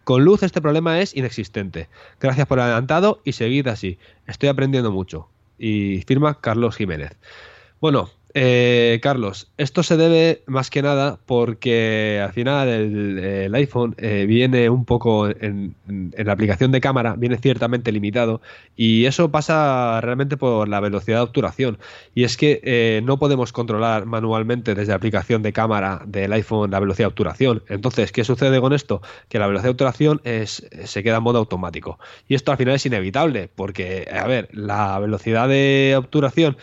[0.05, 1.88] Con luz este problema es inexistente.
[2.21, 3.99] Gracias por adelantado y seguid así.
[4.27, 5.29] Estoy aprendiendo mucho.
[5.59, 7.17] Y firma Carlos Jiménez.
[7.81, 14.27] Bueno, eh, Carlos, esto se debe más que nada porque al final el, iPhone eh,
[14.27, 18.40] viene un poco en, la aplicación de cámara, viene ciertamente limitado
[18.75, 21.79] y eso pasa realmente por la velocidad de obturación.
[22.12, 26.73] Y es que eh, no podemos controlar manualmente desde la aplicación de cámara del iPhone
[26.73, 27.62] la velocidad de obturación.
[27.68, 29.01] Entonces, ¿qué sucede con esto?
[29.29, 32.01] Que la velocidad de obturación es, se queda en modo automático.
[32.27, 36.57] Y esto al final es inevitable porque, a ver, la velocidad de obturación...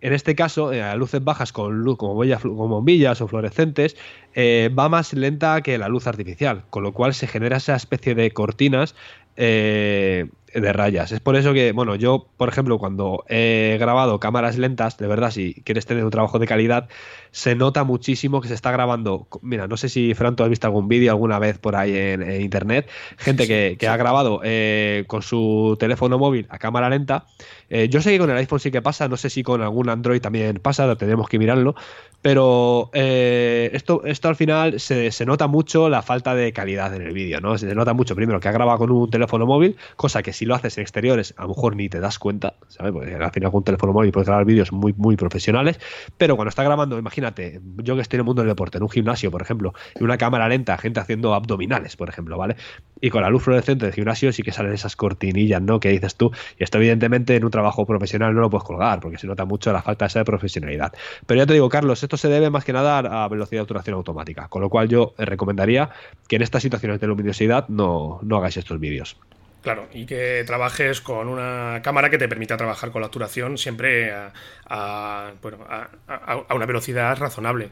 [0.00, 3.96] En este caso, eh, luces bajas con luz, como, bombillas o fluorescentes,
[4.34, 8.14] eh, va más lenta que la luz artificial, con lo cual se genera esa especie
[8.14, 8.94] de cortinas
[9.36, 11.12] eh, de rayas.
[11.12, 15.30] Es por eso que, bueno, yo, por ejemplo, cuando he grabado cámaras lentas, de verdad,
[15.30, 16.88] si quieres tener un trabajo de calidad,
[17.30, 19.28] se nota muchísimo que se está grabando.
[19.42, 22.40] Mira, no sé si, Fran, tú has visto algún vídeo alguna vez por ahí en,
[22.40, 27.26] internet, gente que, ha grabado eh, con su teléfono móvil a cámara lenta.
[27.68, 29.88] Eh, yo sé que con el iPhone sí que pasa, no sé si con algún
[29.88, 31.74] Android también pasa, tenemos que mirarlo,
[32.22, 37.12] pero eh, esto, esto al final se, nota mucho la falta de calidad en el
[37.14, 37.56] vídeo, ¿no?
[37.56, 40.54] Se nota mucho, primero, que ha grabado con un teléfono móvil, cosa que si lo
[40.54, 42.92] haces en exteriores, a lo mejor ni te das cuenta, ¿sabes?
[42.94, 45.78] Porque al final con un teléfono móvil puedes grabar vídeos muy, muy profesionales,
[46.16, 48.88] pero cuando está grabando, imagínate, yo que estoy en el mundo del deporte, en un
[48.88, 52.56] gimnasio, por ejemplo, y una cámara lenta, gente haciendo abdominales, por ejemplo, ¿vale?
[53.02, 55.78] Y con la luz fluorescente del gimnasio sí que salen esas cortinillas, ¿no?
[55.78, 59.18] Que dices tú, y esto evidentemente en un trabajo profesional no lo puedes colgar, porque
[59.18, 60.94] se nota mucho la falta de esa profesionalidad.
[61.26, 63.96] Pero ya te digo, Carlos, esto se debe más que nada a velocidad de obturación
[63.96, 65.90] automática, con lo cual yo recomendaría
[66.28, 69.18] que en estas situaciones de luminosidad no, no hagáis estos vídeos.
[69.62, 74.10] Claro, y que trabajes con una cámara que te permita trabajar con la obturación siempre
[74.12, 77.70] a, bueno, a, una velocidad razonable.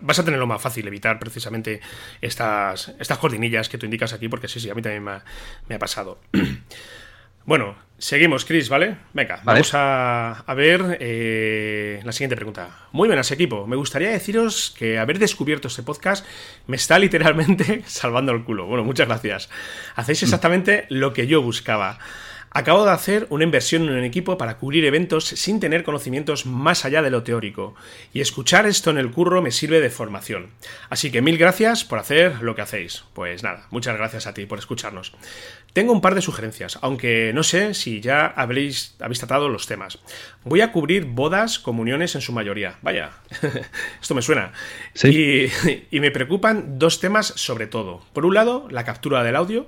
[0.00, 1.80] vas a tenerlo más fácil, evitar precisamente
[2.20, 5.04] estas, estas cortinillas que tú indicas aquí, porque sí, sí, a mí también
[5.68, 6.18] me ha pasado.
[7.44, 8.98] Bueno, seguimos, Chris, ¿vale?
[9.12, 12.86] Venga, vamos a, ver eh, la siguiente pregunta.
[12.92, 13.66] Muy buenas, equipo.
[13.66, 16.24] Me gustaría deciros que haber descubierto este podcast
[16.68, 18.66] me está literalmente salvando el culo.
[18.66, 19.50] Bueno, muchas gracias.
[19.96, 21.98] Hacéis exactamente lo que yo buscaba.
[22.54, 26.84] Acabo de hacer una inversión en un equipo para cubrir eventos sin tener conocimientos más
[26.84, 27.74] allá de lo teórico,
[28.12, 30.50] y escuchar esto en el curro me sirve de formación.
[30.90, 33.04] Así que mil gracias por hacer lo que hacéis.
[33.14, 35.14] Pues nada, muchas gracias a ti por escucharnos.
[35.72, 39.98] Tengo un par de sugerencias, aunque no sé si ya habréis, habéis tratado los temas.
[40.44, 42.76] Voy a cubrir bodas, comuniones en su mayoría.
[42.82, 43.12] Vaya,
[44.02, 44.52] esto me suena.
[45.02, 45.46] Y,
[45.90, 48.04] y me preocupan dos temas sobre todo.
[48.12, 49.66] Por un lado, la captura del audio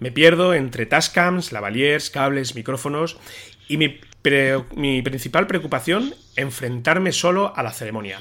[0.00, 3.18] me pierdo entre tascams, lavaliers, cables, micrófonos
[3.68, 8.20] y mi, principal preocupación, enfrentarme solo a la ceremonia.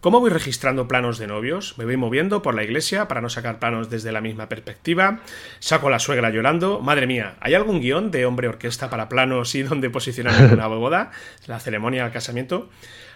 [0.00, 1.76] ¿Cómo voy registrando planos de novios?
[1.76, 5.22] Me voy moviendo por la iglesia para no sacar planos desde la misma perspectiva.
[5.58, 6.78] Saco a la suegra llorando.
[6.78, 11.10] Madre mía, ¿hay algún guion de hombre orquesta para planos y dónde posicionar una boda?
[11.46, 12.70] La ceremonia al casamiento.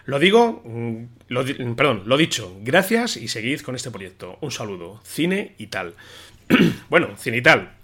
[0.07, 1.45] Lo digo, mm, lo,
[1.77, 2.57] perdón, lo dicho.
[2.63, 4.39] Gracias y seguid con este proyecto.
[4.41, 5.01] Un saludo.
[5.05, 5.95] Cine y tal.
[6.91, 7.82] bueno, cine y tal.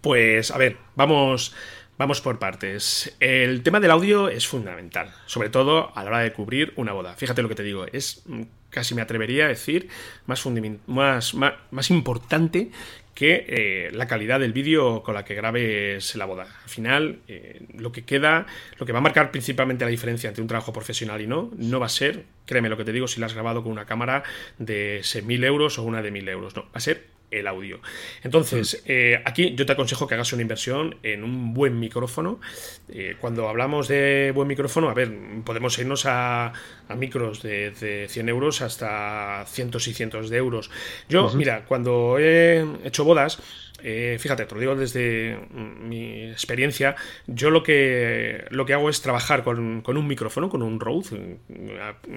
[0.00, 1.54] Pues a ver, vamos,
[1.96, 3.16] vamos por partes.
[3.20, 7.14] El tema del audio es fundamental, sobre todo a la hora de cubrir una boda.
[7.14, 9.88] Fíjate lo que te digo, es mm, casi me atrevería a decir
[10.26, 12.70] más, importante
[13.14, 16.44] que eh, la calidad del vídeo con la que grabes la boda.
[16.62, 18.46] Al final, eh, lo que queda,
[18.78, 21.80] lo que va a marcar principalmente la diferencia entre un trabajo profesional y no, no
[21.80, 24.22] va a ser, créeme lo que te digo, si la has grabado con una cámara
[24.58, 27.80] de 6.000 euros o una de 1.000 euros, no, va a ser el audio.
[28.22, 32.40] Entonces, eh, aquí yo te aconsejo que hagas una inversión en un buen micrófono.
[32.88, 35.12] Eh, cuando hablamos de buen micrófono, a ver,
[35.44, 36.52] podemos irnos a,
[36.96, 40.70] micros de, 100 euros hasta cientos y cientos de euros.
[41.08, 43.38] Yo, mira, cuando he hecho bodas,
[43.82, 49.00] eh, fíjate, te lo digo desde mi experiencia, yo lo que, lo que hago es
[49.00, 51.38] trabajar con, un micrófono, con un Rode,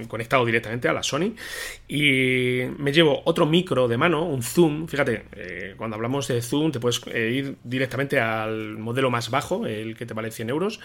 [0.08, 1.34] conectado directamente a la Sony,
[1.88, 6.71] y me llevo otro micro de mano, un Zoom, fíjate, eh, cuando hablamos de Zoom
[6.71, 10.80] te puedes eh, ir directamente al modelo más bajo, el que te vale 100 euros,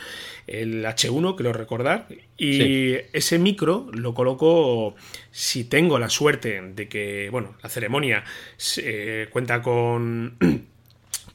[0.47, 2.07] el H1, que lo recordar,
[2.38, 4.94] y ese micro lo coloco
[5.31, 8.25] si tengo la suerte de que, bueno, la ceremonia
[9.31, 10.37] cuenta con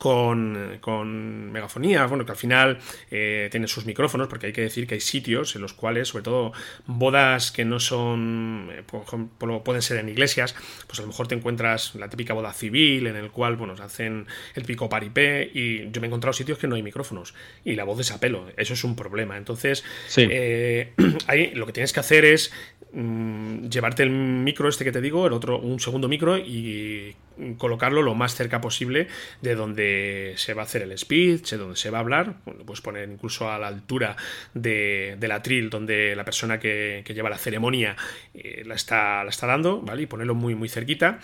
[0.02, 2.80] con, con, megafonía, bueno, que al final
[3.12, 6.24] eh, tiene sus micrófonos, porque hay que decir que hay sitios en los cuales, sobre
[6.24, 6.54] todo
[6.88, 10.56] bodas que no son, eh, por ejemplo, pueden ser en iglesias,
[10.88, 13.84] pues a lo mejor te encuentras la típica boda civil en el cual, bueno, se
[13.84, 17.76] hacen el pico paripé y yo me he encontrado sitios que no hay micrófonos y
[17.76, 19.38] la voz es a pelo, eso es un problema.
[19.38, 19.84] Entonces,
[20.18, 20.94] eh,
[21.28, 22.52] ahí lo que tienes que hacer es
[22.94, 27.16] mm, llevarte el micro este que te digo, el otro, un segundo micro y
[27.58, 29.08] colocarlo lo más cerca posible
[29.42, 32.82] de donde se va a hacer el speech, de donde se va a hablar, puedes
[32.82, 34.16] poner incluso a la altura
[34.54, 37.96] de, la atril donde la persona que, lleva la ceremonia
[38.34, 40.04] eh, la, está, la está dando, ¿vale?
[40.04, 41.20] Y ponerlo muy, muy cerquita.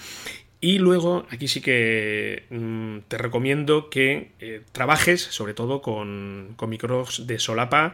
[0.60, 6.70] Y luego, aquí sí que mm, te recomiendo que eh, trabajes sobre todo con, con
[6.70, 7.94] micros de solapa,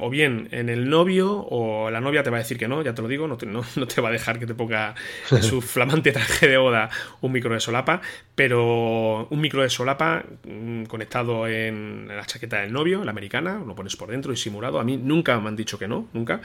[0.00, 2.94] o bien en el novio, o la novia te va a decir que no, ya
[2.94, 3.62] te lo digo, no te, no,
[3.94, 4.94] te va a dejar que te ponga
[5.30, 6.88] en su flamante traje de boda
[7.20, 8.00] un micro de solapa,
[8.34, 13.74] pero un micro de solapa mm, conectado en la chaqueta del novio, la americana, lo
[13.74, 14.80] pones por dentro y simulado.
[14.80, 16.40] A mí nunca me han dicho que no, nunca.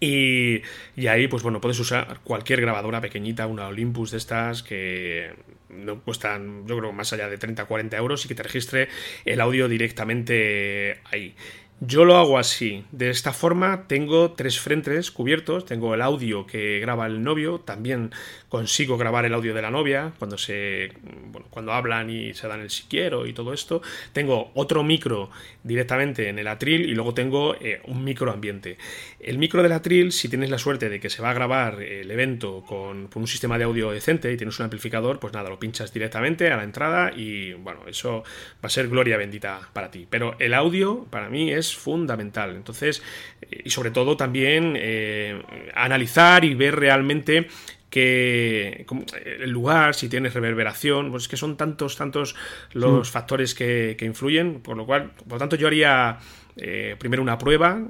[0.00, 0.62] Y,
[1.08, 5.32] ahí, pues bueno, puedes usar cualquier grabadora pequeñita, una Olympus de estas que
[5.68, 8.88] no cuestan, yo creo, más allá de 30-40 euros y que te registre
[9.24, 11.34] el audio directamente ahí.
[11.80, 12.84] Yo lo hago así.
[12.92, 15.66] De esta forma tengo tres frentes cubiertos.
[15.66, 17.60] Tengo el audio que graba el novio.
[17.60, 18.12] También
[18.48, 20.92] consigo grabar el audio de la novia cuando se.
[21.02, 23.82] Bueno, cuando hablan y se dan el si quiero y todo esto.
[24.12, 25.30] Tengo otro micro
[25.64, 28.78] directamente en el atril y luego tengo eh, un micro ambiente.
[29.18, 32.10] El micro del atril, si tienes la suerte de que se va a grabar el
[32.10, 35.58] evento con, con un sistema de audio decente y tienes un amplificador, pues nada, lo
[35.58, 40.06] pinchas directamente a la entrada y bueno, eso va a ser gloria bendita para ti.
[40.08, 42.56] Pero el audio para mí es fundamental.
[42.56, 43.02] Entonces,
[43.42, 45.40] eh, y sobre todo también eh,
[45.74, 47.46] analizar y ver realmente
[47.90, 48.84] que
[49.24, 52.34] el lugar, si tienes reverberación, pues es que son tantos, tantos
[52.72, 53.12] los mm.
[53.12, 56.18] factores que, influyen, por lo cual, por lo tanto, yo haría
[56.56, 57.80] eh, primero una prueba,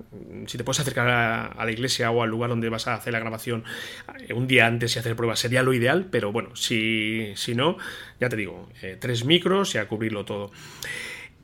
[0.44, 3.18] si te puedes acercar a, la iglesia o al lugar donde vas a hacer la
[3.18, 3.64] grabación
[4.34, 7.78] un día antes y hacer prueba sería lo ideal, pero bueno, si, si no,
[8.20, 8.68] ya te digo,
[9.00, 10.50] tres micros y a cubrirlo todo.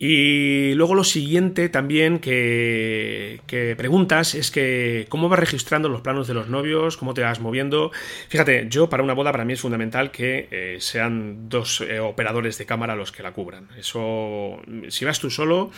[0.03, 3.39] Y luego lo siguiente también que,
[3.77, 7.91] preguntas es que cómo vas registrando los planos de los novios, cómo te vas moviendo.
[8.31, 12.57] Fíjate, yo para una boda para mí es fundamental que eh, sean dos eh, operadores
[12.57, 13.69] de cámara los que la cubran.
[13.77, 15.71] Eso, si vas tú solo,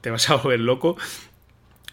[0.00, 0.96] te vas a volver loco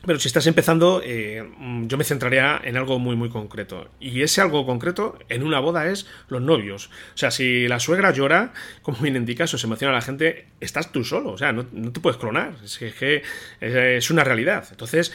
[0.06, 1.50] pero si estás empezando, eh,
[1.84, 3.90] yo me centraría en algo muy, muy concreto.
[4.02, 6.88] Y ese algo concreto en una boda es los novios.
[6.88, 10.48] O sea, si la suegra llora, como bien indicas, o se emociona a la gente,
[10.60, 11.32] estás tú solo.
[11.32, 12.56] O sea, no, te puedes clonar.
[12.64, 13.24] Es que,
[13.62, 14.68] es una realidad.
[14.72, 15.14] Entonces,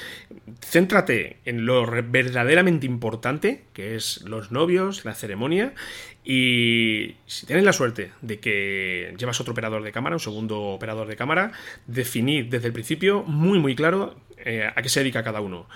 [0.64, 5.74] céntrate en lo verdaderamente importante, que es los novios, la ceremonia.
[6.24, 11.08] Y si tienes la suerte de que llevas otro operador de cámara, un segundo operador
[11.08, 11.52] de cámara,
[11.86, 14.16] definir desde el principio muy, muy claro
[14.48, 15.68] eh, a qué se dedica cada uno.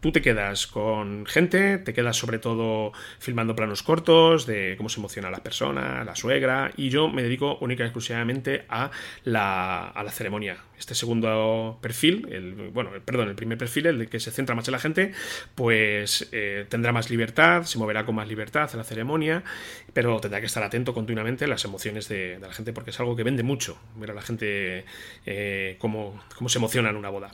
[0.00, 4.98] Tú te quedas con gente, te quedas sobre todo filmando planos cortos de cómo se
[4.98, 8.90] emociona la persona, la suegra, y yo me dedico única y exclusivamente a
[9.24, 10.56] la, a la ceremonia.
[10.78, 14.72] Este segundo perfil, el, bueno, perdón, el primer perfil, el que se centra más en
[14.72, 15.12] la gente,
[15.54, 19.44] pues eh, tendrá más libertad, se moverá con más libertad en la ceremonia,
[19.92, 23.16] pero tendrá que estar atento continuamente a las emociones de, la gente porque es algo
[23.16, 24.86] que vende mucho, ver a la gente
[25.26, 27.32] eh, cómo, cómo se emociona en una boda.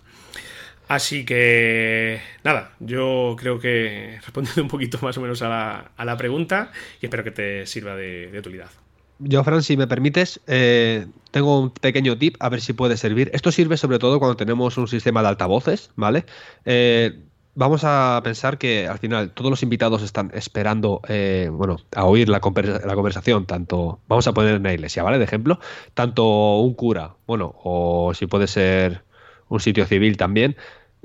[0.89, 6.17] Así que nada, yo creo que he respondido un poquito más o menos a la,
[6.17, 6.71] pregunta
[7.01, 8.71] y espero que te sirva de, utilidad.
[9.19, 13.31] Yo, Fran, si me permites, eh, tengo un pequeño tip a ver si puede servir.
[13.33, 16.27] Esto sirve sobre todo cuando tenemos un sistema de altavoces, ¿vale?
[16.67, 17.19] Eh,
[17.55, 22.29] vamos a pensar que al final todos los invitados están esperando, eh, bueno, a oír
[22.29, 25.19] la, la, conversación, tanto, vamos a poner en la iglesia, ¿vale?
[25.19, 25.59] De ejemplo,
[25.95, 29.06] tanto un cura, bueno, o si puede ser
[29.49, 30.57] un sitio civil también,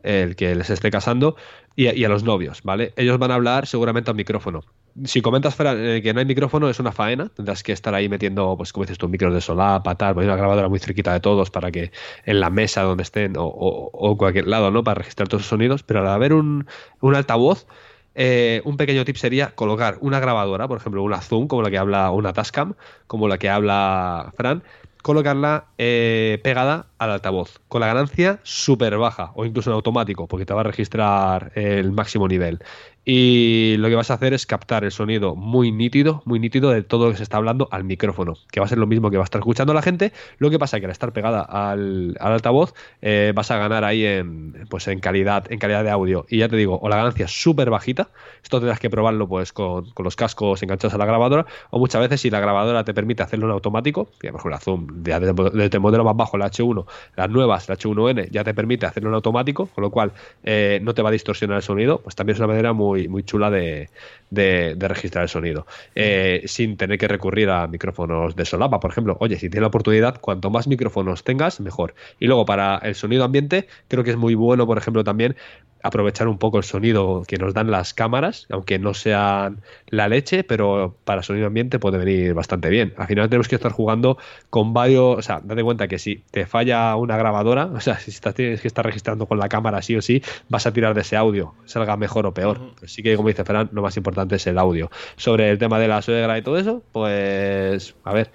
[0.04, 1.36] el que les esté casando,
[1.76, 2.94] y, a los novios, ¿vale?
[2.98, 4.62] Ellos van a hablar seguramente a un micrófono.
[5.06, 7.30] Si comentas eh, que no hay micrófono, es una faena.
[7.30, 10.36] Tendrás que estar ahí metiendo, pues como dices tú, micros de solapa, tal, pues una
[10.36, 11.92] grabadora muy cerquita de todos para que
[12.26, 14.84] en la mesa donde estén o, cualquier lado, ¿no?
[14.84, 15.84] Para registrar todos esos sonidos.
[15.84, 16.68] Pero al haber un,
[17.00, 17.68] un altavoz,
[18.16, 21.78] eh, un pequeño tip sería colocar una grabadora, por ejemplo, una Zoom, como la que
[21.78, 22.74] habla una Tascam,
[23.08, 24.64] como la que habla Fran,
[25.02, 30.46] colocarla eh, pegada al altavoz, con la ganancia súper baja o incluso en automático, porque
[30.46, 32.60] te va a registrar el máximo nivel
[33.04, 36.84] y lo que vas a hacer es captar el sonido muy nítido, muy nítido de
[36.84, 39.18] todo lo que se está hablando al micrófono, que va a ser lo mismo que
[39.18, 40.14] va a estar escuchando la gente.
[40.38, 44.06] Lo que pasa es que al estar pegada al, altavoz eh, vas a ganar ahí
[44.06, 46.28] en, pues en calidad, en calidad de audio.
[46.30, 48.10] Y ya te digo, o la ganancia es súper bajita,
[48.44, 52.22] esto tendrás que probarlo pues con, los cascos enganchados a la grabadora, o muchas veces
[52.22, 55.76] si la grabadora te permite hacerlo en automático, que a lo mejor la Zoom, desde,
[55.76, 56.86] el modelo más bajo, la H1,
[57.16, 60.12] las nuevas, la H1N, ya te permite hacerlo en automático, con lo cual
[60.44, 63.24] eh, no te va a distorsionar el sonido, pues también es una manera muy muy,
[63.24, 63.90] chula de,
[64.32, 65.66] registrar el sonido.
[65.96, 69.18] Eh, sin tener que recurrir a micrófonos de solapa, por ejemplo.
[69.20, 71.96] Oye, si tienes la oportunidad, cuanto más micrófonos tengas, mejor.
[72.20, 75.36] Y luego para el sonido ambiente, creo que es muy bueno, por ejemplo, también
[75.84, 80.44] aprovechar un poco el sonido que nos dan las cámaras, aunque no sean la leche,
[80.44, 82.94] pero para sonido ambiente puede venir bastante bien.
[82.98, 84.18] Al final tenemos que estar jugando
[84.50, 88.12] con varios, o sea, date cuenta que si te falla una grabadora, o sea, si
[88.12, 91.02] estás, tienes que estar registrando con la cámara sí o sí, vas a tirar de
[91.02, 92.60] ese audio, salga mejor o peor.
[92.84, 94.90] Así que, como dice Fran, lo más importante es el audio.
[95.16, 98.32] Sobre el tema de la suegra y todo eso, pues, a ver,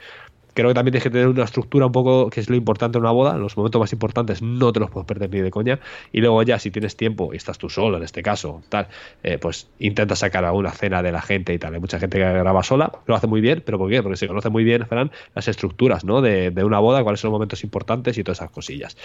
[0.57, 3.05] creo que también tienes que tener una estructura un poco que es lo importante en
[3.05, 3.37] una boda.
[3.37, 5.79] Los momentos más importantes no te los puedes perder ni de coña.
[6.13, 8.89] Y luego ya, si tienes tiempo y estás tú solo en este caso, tal,
[9.23, 11.75] eh, pues intenta sacar a una cena de la gente y tal.
[11.75, 14.03] Hay mucha gente que graba sola, lo hace muy bien, pero ¿por qué?
[14.03, 16.23] Porque se conoce muy bien, Fran, las estructuras, ¿no?
[16.23, 18.97] De, de, una boda, cuáles son los momentos importantes y todas esas cosillas.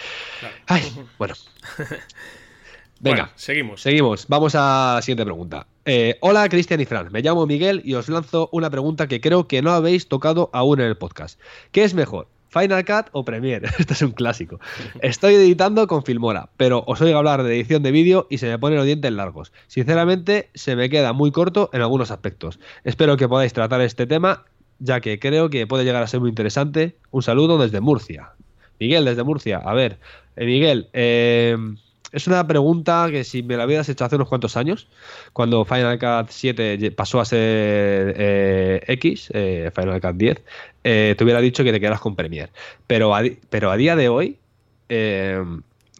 [0.67, 0.83] Ay,
[1.19, 1.33] bueno.
[3.01, 3.81] Venga, seguimos.
[3.81, 4.27] Seguimos.
[4.27, 5.65] Vamos a la siguiente pregunta.
[5.85, 7.11] Eh, hola, Cristian y Fran.
[7.11, 10.79] Me llamo Miguel y os lanzo una pregunta que creo que no habéis tocado aún
[10.79, 11.39] en el podcast.
[11.71, 12.27] ¿Qué es mejor?
[12.49, 13.67] ¿Final Cut o Premiere?
[13.79, 14.59] Esto es un clásico.
[15.01, 18.59] Estoy editando con Filmora, pero os oigo hablar de edición de vídeo y se me
[18.59, 19.51] ponen los dientes largos.
[19.65, 22.59] Sinceramente, se me queda muy corto en algunos aspectos.
[22.83, 24.45] Espero que podáis tratar este tema,
[24.77, 26.97] ya que creo que puede llegar a ser muy interesante.
[27.09, 28.33] Un saludo desde Murcia.
[28.79, 29.57] Miguel, desde Murcia.
[29.57, 29.99] A ver,
[30.35, 31.57] eh, Miguel, eh
[32.11, 34.87] es una pregunta que si me la hubieras hecho hace unos cuantos años,
[35.33, 40.41] cuando Final Cut 7 pasó a ser eh, X, eh, Final Cut 10,
[40.83, 42.51] eh, te hubiera dicho que te quedas con Premiere.
[42.87, 43.13] Pero
[43.49, 44.37] pero a día de hoy,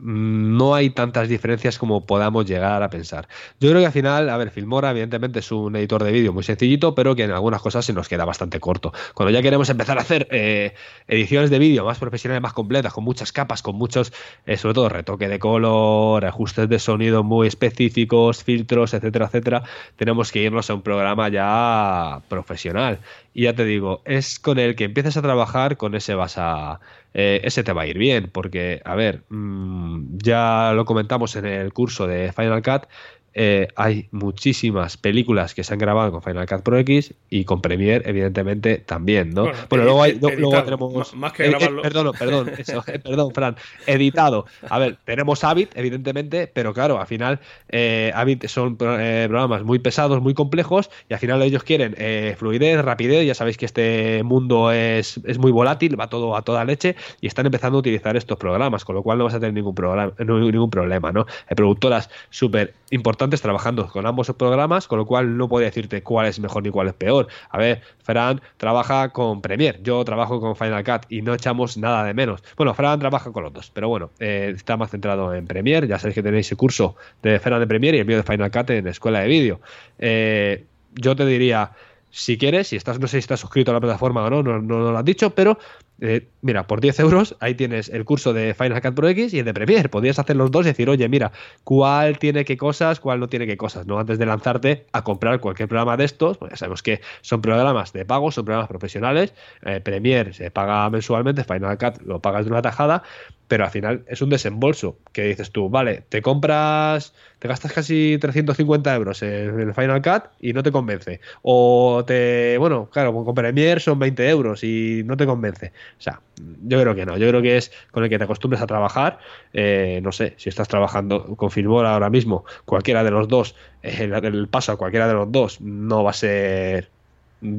[0.02, 3.28] no hay tantas diferencias como podamos llegar a pensar.
[3.60, 6.44] Yo creo que al final, a ver, Filmora evidentemente es un editor de vídeo muy
[6.44, 8.94] sencillito, pero que en algunas cosas se nos queda bastante corto.
[9.14, 10.74] Cuando ya queremos empezar a hacer eh,
[11.08, 14.12] ediciones de vídeo más profesionales, más completas, con muchas capas, con muchos,
[14.46, 19.64] eh, sobre todo retoque de color, ajustes de sonido muy específicos, filtros, etcétera, etcétera,
[19.96, 23.00] tenemos que irnos a un programa ya profesional.
[23.34, 26.82] Y ya te digo, es con el que empieces a trabajar, con ese vas a
[27.14, 31.46] eh, ese te va a ir bien, porque, a ver, mm, ya lo comentamos en
[31.46, 32.88] el curso de Final Cut,
[33.34, 37.62] eh, hay muchísimas películas que se han grabado con Final Cut Pro X y con
[37.62, 39.46] Premiere, evidentemente, también, ¿no?
[39.70, 41.16] Bueno, luego, hay, luego tenemos.
[41.16, 43.56] Más que eh, eh, perdón, perdón, eso, perdón, Fran.
[43.86, 44.46] Editado.
[44.70, 50.22] A ver, tenemos Avid, evidentemente, pero claro, al final, eh, Avid son programas muy pesados,
[50.22, 51.96] muy complejos, y al final ellos quieren
[52.38, 53.26] fluidez, rapidez.
[53.26, 57.28] Ya sabéis que este mundo es, es, muy volátil, va todo a toda leche, y
[57.28, 60.14] están empezando a utilizar estos programas, con lo cual no vas a tener ningún, programa,
[60.20, 61.26] ningún problema, ¿no?
[61.48, 66.28] Hay productoras súper importantes trabajando con ambos programas, con lo cual no puedo decirte cuál
[66.28, 67.28] es mejor ni cuál es peor.
[67.50, 72.04] A ver, Fran trabaja con Premiere, yo trabajo con Final Cut y no echamos nada
[72.04, 72.44] de menos.
[72.58, 75.88] Bueno, Fran trabaja con los dos, pero bueno, eh, está más centrado en Premiere.
[75.88, 78.52] Ya sabéis que tenéis el curso de Fran de Premiere y el mío de Final
[78.52, 79.62] Cut en Escuela de Vídeo.
[80.00, 81.72] Eh, yo te diría,
[82.10, 84.62] si quieres, si estás, no sé si estás suscrito a la plataforma o no, no,
[84.62, 85.58] no, no lo has dicho, pero
[86.02, 89.40] eh, mira, por 10 euros ahí tienes el curso de Final Cut Pro X y
[89.40, 89.88] el de Premiere.
[89.88, 91.32] Podrías hacer los dos y decir, oye, mira,
[91.64, 94.00] cuál tiene qué cosas, cuál no tiene qué cosas, ¿no?
[94.00, 97.94] Antes de lanzarte a comprar cualquier programa de estos, pues ya sabemos que son programas
[97.94, 99.34] de pago, son programas profesionales.
[99.64, 103.04] Eh, Premiere se paga mensualmente, Final Cut lo pagas de una tajada,
[103.52, 108.18] pero al final es un desembolso que dices tú, vale, te compras, te gastas casi
[108.18, 111.20] 350 euros en el Final Cut y no te convence.
[111.42, 115.74] O te, bueno, claro, con Premiere son 20 euros y no te convence.
[115.98, 116.22] O sea,
[116.64, 117.18] yo creo que no.
[117.18, 119.20] Yo creo que es con el que te acostumbres a trabajar.
[119.54, 124.48] Eh, no sé, si estás trabajando con Filmora ahora mismo, cualquiera de los dos, el,
[124.48, 126.90] paso a cualquiera de los dos no va a ser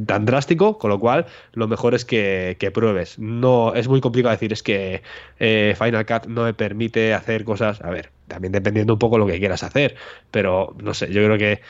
[0.07, 3.19] tan drástico, con lo cual lo mejor es que, pruebes.
[3.19, 5.03] No es muy complicado decir es que
[5.41, 7.81] eh, Final Cut no me permite hacer cosas.
[7.83, 9.97] A ver, también dependiendo un poco lo que quieras hacer,
[10.31, 11.61] pero no sé, yo creo que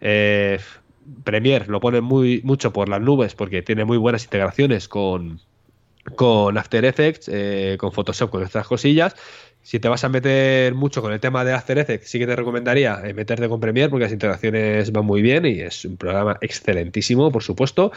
[0.00, 0.58] eh,
[1.24, 5.40] Premiere lo pone muy mucho por las nubes porque tiene muy buenas integraciones con
[6.16, 9.16] con After Effects, eh, con Photoshop, con estas cosillas
[9.62, 12.36] Si te vas a meter mucho con el tema de After Effects, sí que te
[12.36, 16.36] recomendaría eh, meterte con Premiere porque las integraciones van muy bien y es un programa
[16.42, 17.90] excelentísimo, por supuesto.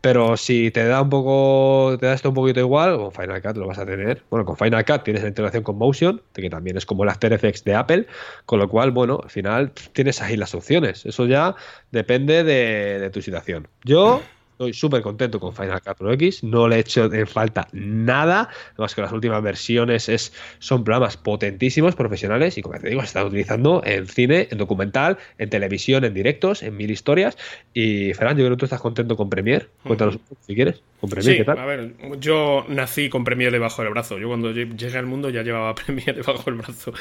[0.00, 3.56] Pero si te da un poco, te da esto un poquito igual, con Final Cut
[3.56, 4.24] lo vas a tener.
[4.30, 7.32] Bueno, con Final Cut tienes la integración con Motion, que también es como el After
[7.32, 8.06] Effects de Apple,
[8.44, 11.06] con lo cual, bueno, al final tienes ahí las opciones.
[11.06, 11.54] Eso ya
[11.92, 13.68] depende de, de tu situación.
[13.84, 14.22] Yo
[14.52, 18.48] Estoy súper contento con Final Cut Pro X, no le he hecho en falta nada,
[18.78, 23.06] más que las últimas versiones es, son programas potentísimos, profesionales, y como te digo, se
[23.06, 27.36] están utilizando en cine, en documental, en televisión, en directos, en mil historias.
[27.74, 29.68] Y Ferran, yo creo que tú estás contento con Premiere.
[29.82, 30.82] Cuéntanos si quieres.
[31.02, 31.58] Con Premiere, ¿qué tal?
[31.58, 34.20] A ver, yo nací con Premiere debajo del brazo.
[34.20, 36.92] Yo cuando llegué al mundo ya llevaba Premiere debajo del brazo.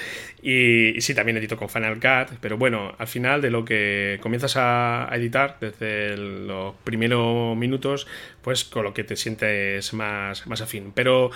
[0.41, 4.57] Y, sí, también edito con Final Cut, pero bueno, al final de lo que comienzas
[4.57, 8.07] a editar desde los primeros minutos,
[8.41, 10.93] pues con lo que te sientes más, más afín.
[10.95, 11.29] Pero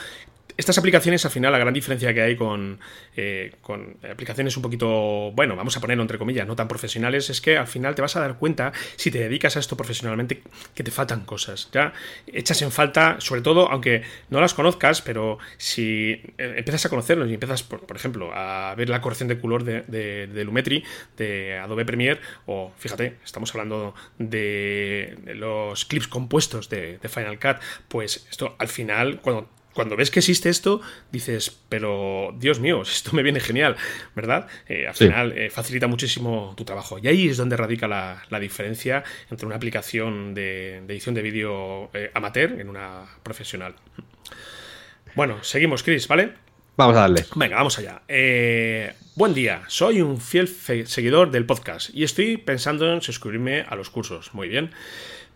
[0.57, 2.79] estas aplicaciones, al final, la gran diferencia que hay con,
[3.15, 7.41] eh, con, aplicaciones un poquito, bueno, vamos a ponerlo entre comillas, no tan profesionales, es
[7.41, 10.41] que al final te vas a dar cuenta, si te dedicas a esto profesionalmente,
[10.73, 11.69] que te faltan cosas.
[11.73, 11.93] Ya
[12.27, 17.29] echas en falta, sobre todo, aunque no las conozcas, pero si eh, empiezas a conocerlos
[17.29, 20.83] y empiezas, por, ejemplo, a ver la corrección de color de, de, Lumetri,
[21.17, 27.57] de Adobe Premiere, o fíjate, estamos hablando de, los clips compuestos de, de Final Cut,
[27.87, 33.11] pues esto al final, cuando cuando ves que existe esto, dices, pero Dios mío, esto
[33.13, 33.75] me viene genial,
[34.15, 34.47] ¿verdad?
[34.67, 36.97] Eh, al final eh, facilita muchísimo tu trabajo.
[36.97, 42.09] Y ahí es donde radica la, diferencia entre una aplicación de, edición de vídeo eh,
[42.13, 43.75] amateur en una profesional.
[45.13, 46.33] Bueno, seguimos, Chris, ¿vale?
[46.77, 47.25] Vamos a darle.
[47.35, 48.01] Venga, vamos allá.
[49.15, 53.89] buen día, soy un fiel seguidor del podcast y estoy pensando en suscribirme a los
[53.89, 54.33] cursos.
[54.33, 54.71] Muy bien.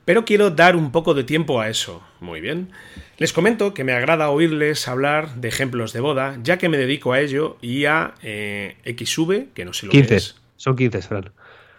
[0.05, 2.03] Pero quiero dar un poco de tiempo a eso.
[2.19, 2.71] Muy bien.
[3.19, 7.11] Les comento que me agrada oírles hablar de ejemplos de boda, ya que me dedico
[7.11, 10.07] a ello y a eh, XV, que no sé lo 15.
[10.07, 10.35] que es.
[10.55, 11.29] Son 15, Fran.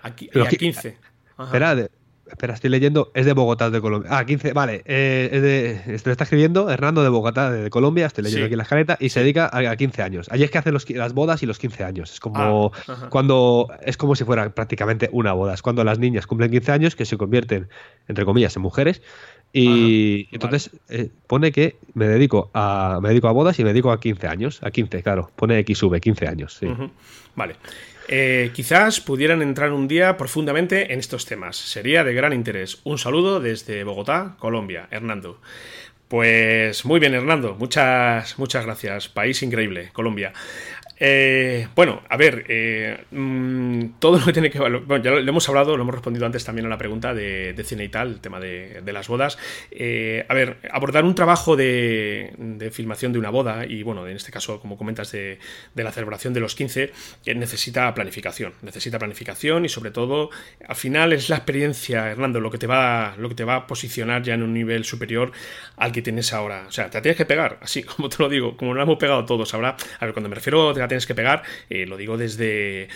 [0.03, 0.99] Aquí, a 15.
[1.39, 1.89] Espera,
[2.31, 4.11] Espera, estoy leyendo, es de Bogotá, de Colombia.
[4.13, 4.83] Ah, 15, vale.
[4.85, 8.07] Eh, es de, esto está escribiendo Hernando de Bogotá, de, Colombia.
[8.07, 10.29] Estoy leyendo aquí la escaleta y se dedica a, 15 años.
[10.31, 12.13] Allí es que hacen las bodas y los 15 años.
[12.13, 15.55] Es como ah, cuando es como si fuera prácticamente una boda.
[15.55, 17.69] Es cuando las niñas cumplen 15 años que se convierten,
[18.07, 19.03] entre comillas, en mujeres.
[19.53, 23.91] Y entonces eh, pone que me dedico a me dedico a bodas y me dedico
[23.91, 24.61] a 15 años.
[24.63, 25.31] A 15, claro.
[25.35, 26.55] Pone XV, 15 años.
[26.55, 26.69] Sí.
[27.35, 27.57] Vale.
[28.13, 31.57] Eh, quizás pudieran entrar un día profundamente en estos temas.
[31.57, 32.81] Sería de gran interés.
[32.85, 35.41] Un saludo desde Bogotá, Colombia, Hernando.
[36.09, 37.55] Pues muy bien, Hernando.
[37.55, 39.09] Muchas, muchas gracias.
[39.09, 40.33] País increíble, Colombia.
[41.03, 45.49] Eh, bueno, a ver, eh, mm, todo lo que tiene que bueno, ya lo, hemos
[45.49, 48.39] hablado, lo hemos respondido antes también a la pregunta de, cine y tal, el tema
[48.39, 49.39] de, las bodas.
[49.71, 54.31] Eh, a ver, abordar un trabajo de, filmación de una boda, y bueno, en este
[54.31, 55.39] caso, como comentas, de,
[55.75, 56.93] la celebración de los 15,
[57.35, 58.53] necesita planificación.
[58.61, 60.29] Necesita planificación y sobre todo,
[60.69, 63.67] al final es la experiencia, Hernando, lo que te va, lo que te va a
[63.67, 65.33] posicionar ya en un nivel superior
[65.77, 66.67] al que tienes ahora.
[66.69, 69.25] O sea, te tienes que pegar, así como te lo digo, como lo hemos pegado
[69.25, 69.55] todos.
[69.55, 72.89] Habrá, a ver, cuando me refiero a tienes que pegar, eh, lo digo desde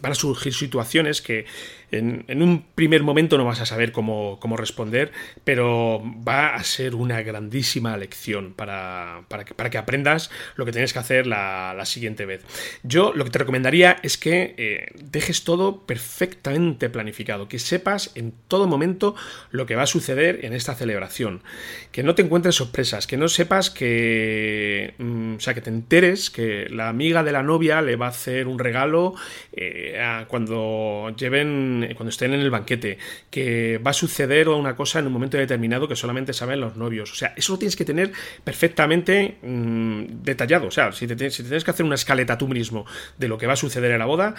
[0.00, 1.44] van a surgir situaciones que
[1.92, 5.12] en, un primer momento no vas a saber cómo, responder,
[5.44, 10.72] pero va a ser una grandísima lección para, para, que, para que aprendas lo que
[10.72, 12.42] tienes que hacer la, siguiente vez.
[12.84, 18.32] Yo lo que te recomendaría es que eh, dejes todo perfectamente planificado, que sepas en
[18.48, 19.14] todo momento
[19.50, 21.42] lo que va a suceder en esta celebración,
[21.90, 26.30] que no te encuentres sorpresas, que no sepas que, mm, o sea, que te enteres
[26.30, 29.14] que la amiga de la novia le va a hacer un regalo
[29.52, 32.98] eh, cuando lleven cuando estén en el banquete,
[33.30, 37.12] que va a suceder una cosa en un momento determinado que solamente saben los novios.
[37.12, 38.12] O sea, eso lo tienes que tener
[38.44, 40.68] perfectamente mm, detallado.
[40.68, 42.86] O sea, si, te, si tienes que hacer una escaleta tú mismo
[43.18, 44.34] de lo que va a suceder en la boda,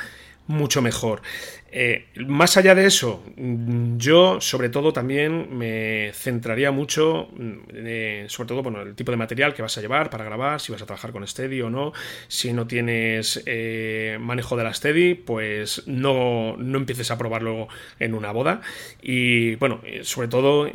[0.48, 1.22] mucho mejor.
[1.76, 3.24] Eh, más allá de eso,
[3.98, 9.56] yo sobre todo también me centraría mucho, mm, sobre todo bueno, el tipo de material
[9.56, 11.94] que vas a llevar para grabar, si vas a trabajar con Steady o no.
[12.28, 17.68] Si no tienes eh, manejo de la Steady, pues no, no, empieces a probarlo
[18.00, 18.62] en una boda.
[19.02, 20.70] Y bueno, eh, sobre todo,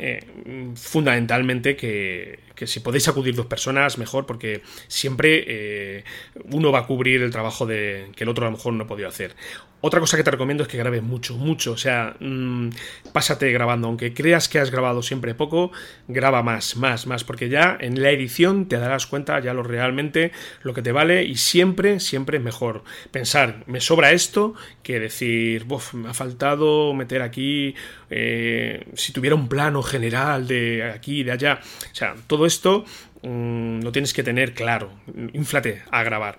[0.75, 6.03] fundamentalmente que, que, si podéis acudir dos personas, mejor, porque siempre
[6.51, 8.87] uno va a cubrir el trabajo de, que el otro a lo mejor no ha
[8.87, 9.35] podido hacer.
[9.81, 11.71] Otra cosa que te recomiendo es que grabes mucho, mucho.
[11.71, 12.69] O sea, mmm,
[13.13, 13.87] pásate grabando.
[13.87, 15.71] Aunque creas que has grabado siempre poco,
[16.07, 17.23] graba más, más, más.
[17.23, 20.31] Porque ya en la edición te darás cuenta ya lo realmente
[20.63, 22.83] lo que te vale y siempre, siempre mejor.
[23.11, 24.53] Pensar, me sobra esto,
[24.83, 27.75] que decir, me ha faltado meter aquí,
[28.09, 31.59] eh, si tuviera un plano general de aquí de allá.
[31.91, 32.83] O sea, todo esto
[33.21, 34.91] mm, lo tienes que tener claro.
[35.33, 36.37] Inflate a grabar.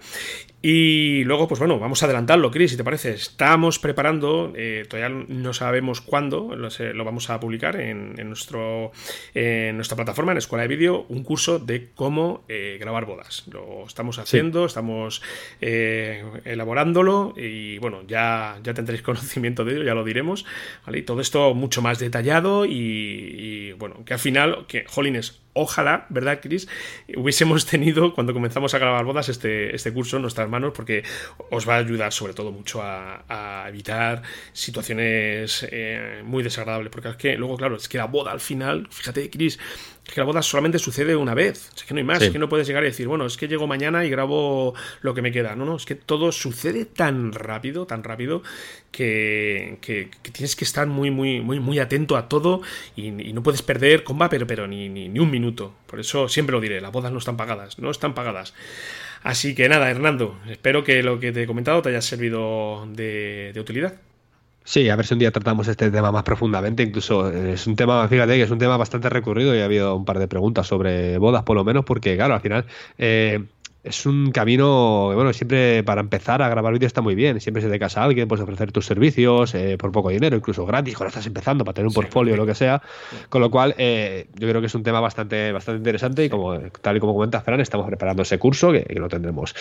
[0.63, 3.15] Y luego, pues bueno, vamos a adelantarlo, Chris, si te parece.
[3.15, 8.93] Estamos preparando, eh, todavía no sabemos cuándo, lo, vamos a publicar en, nuestro,
[9.35, 13.45] en nuestra plataforma, en Escuela de Vídeo, un curso de cómo eh, grabar bodas.
[13.51, 15.23] Lo estamos haciendo, estamos
[15.63, 20.45] eh, elaborándolo y bueno, ya, ya tendréis conocimiento de ello, ya lo diremos.
[20.93, 26.07] Y todo esto mucho más detallado y, y bueno, que al final, que, jolines, ojalá,
[26.09, 26.69] ¿verdad, Chris?
[27.17, 31.03] Hubiésemos tenido, cuando comenzamos a grabar bodas, este, este curso en nuestras manos, porque
[31.51, 34.23] os va a ayudar sobre todo mucho a, evitar
[34.53, 36.91] situaciones eh, muy desagradables.
[36.91, 39.59] Porque es que luego, claro, es que la boda al final, fíjate, Chris,
[40.11, 41.71] que la boda solamente sucede una vez.
[41.75, 42.23] Es que no hay más.
[42.23, 45.15] Es que no puedes llegar y decir, bueno, es que llego mañana y grabo lo
[45.15, 45.55] que me queda.
[45.57, 48.43] No, no, es que todo sucede tan rápido, tan rápido,
[48.91, 52.61] que, que, tienes que estar muy, muy, muy, muy atento a todo
[52.97, 55.75] y, no puedes perder comba, pero, pero ni, ni, ni, un minuto.
[55.87, 58.55] Por eso siempre lo diré, las bodas no están pagadas, no están pagadas.
[59.23, 63.53] Así que nada, Hernando, espero que lo que te he comentado te haya servido de,
[63.61, 63.95] utilidad.
[64.65, 66.83] Sí, a ver si un día tratamos este tema más profundamente.
[66.83, 70.05] Incluso es un tema, fíjate que es un tema bastante recurrido y ha habido un
[70.05, 72.65] par de preguntas sobre bodas, por lo menos, porque, claro, al final
[72.99, 73.45] eh,
[73.83, 77.41] es un camino, bueno, siempre para empezar a grabar vídeo está muy bien.
[77.41, 80.97] Siempre se te casa alguien, puedes ofrecer tus servicios eh, por poco dinero, incluso gratis,
[80.97, 82.83] cuando estás empezando para tener un portfolio o lo que sea.
[83.31, 86.59] Con lo cual, eh, yo creo que es un tema bastante, bastante interesante y como
[86.59, 89.55] tal y como comenta Fran, estamos preparando ese curso que, lo tendremos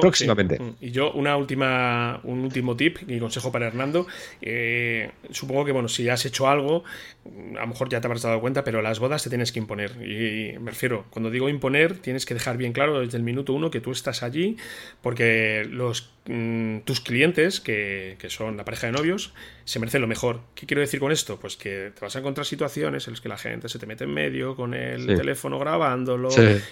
[0.00, 0.60] próximamente.
[0.60, 4.06] Mm, y yo, una última, un último tip y consejo para Hernando.
[4.40, 6.84] Eh, supongo que, bueno, si has hecho algo,
[7.24, 9.92] a lo mejor ya te habrás dado cuenta, pero las bodas te tienes que imponer.
[10.02, 13.70] Y, me refiero, cuando digo imponer, tienes que dejar bien claro desde el minuto uno
[13.70, 14.56] que tú estás allí
[15.02, 19.32] porque los Mm, tus clientes, que, son la pareja de novios,
[19.64, 20.40] se merecen lo mejor.
[20.54, 21.38] ¿Qué quiero decir con esto?
[21.38, 24.04] Pues que te vas a encontrar situaciones en las que la gente se te mete
[24.04, 26.28] en medio con el teléfono grabándolo,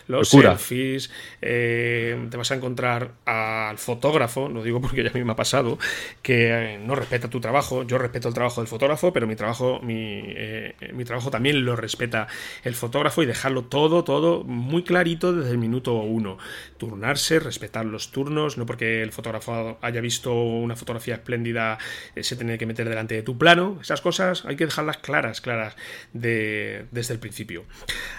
[0.08, 1.10] los selfies,
[1.40, 5.36] eh, te vas a encontrar al fotógrafo, lo digo porque ya a mí me ha
[5.36, 5.78] pasado,
[6.22, 9.80] que eh, no respeta tu trabajo, yo respeto el trabajo del fotógrafo, pero mi trabajo,
[9.82, 12.26] mi, eh, mi trabajo también lo respeta
[12.64, 16.38] el fotógrafo y dejarlo todo, todo muy clarito desde el minuto uno.
[16.78, 21.78] Turnarse, respetar los turnos, no porque el fotógrafo haya visto una fotografía espléndida,
[22.14, 23.78] eh, se tiene que meter delante de tu plano.
[23.80, 25.76] Esas cosas hay que dejarlas claras, claras
[26.12, 27.64] desde el principio.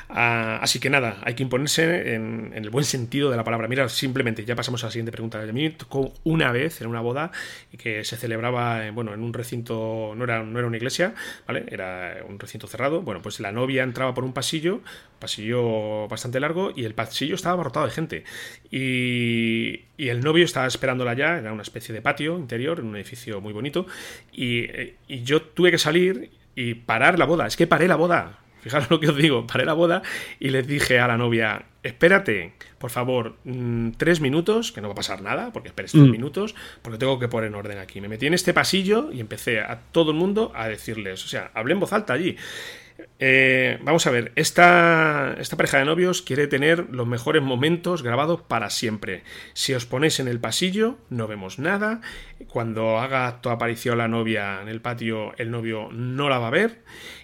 [0.09, 3.67] Ah, así que nada, hay que imponerse en, el buen sentido de la palabra.
[3.67, 5.41] Mira, simplemente, ya pasamos a la siguiente pregunta.
[5.41, 7.31] A mí tocó una vez en una boda
[7.77, 11.13] que se celebraba eh, bueno, en un recinto, no era, no era una iglesia,
[11.47, 11.65] ¿vale?
[11.69, 13.01] Era un recinto cerrado.
[13.01, 14.81] Bueno, pues la novia entraba por un pasillo,
[15.19, 18.23] pasillo bastante largo, y el pasillo estaba abarrotado de gente.
[18.69, 22.95] Y, y el novio estaba esperándola ya, era una especie de patio interior, en un
[22.95, 23.85] edificio muy bonito,
[24.31, 24.50] y,
[25.07, 27.47] yo tuve que salir y parar la boda.
[27.47, 28.39] Es que paré la boda.
[28.61, 30.03] Fijaros lo que os digo, paré la boda
[30.39, 34.91] y le dije a la novia, espérate, por favor, mm, tres minutos, que no va
[34.91, 36.11] a pasar nada, porque esperes tres mm.
[36.11, 38.01] minutos, porque tengo que poner en orden aquí.
[38.01, 41.49] Me metí en este pasillo y empecé a todo el mundo a decirles, o sea,
[41.55, 42.37] hablé en voz alta allí.
[43.19, 48.41] Eh, vamos a ver, esta, esta pareja de novios quiere tener los mejores momentos grabados
[48.41, 49.23] para siempre.
[49.53, 52.01] Si os ponéis en el pasillo, no vemos nada.
[52.47, 56.51] Cuando haga tu aparición la novia en el patio, el novio no la va a
[56.51, 56.83] ver.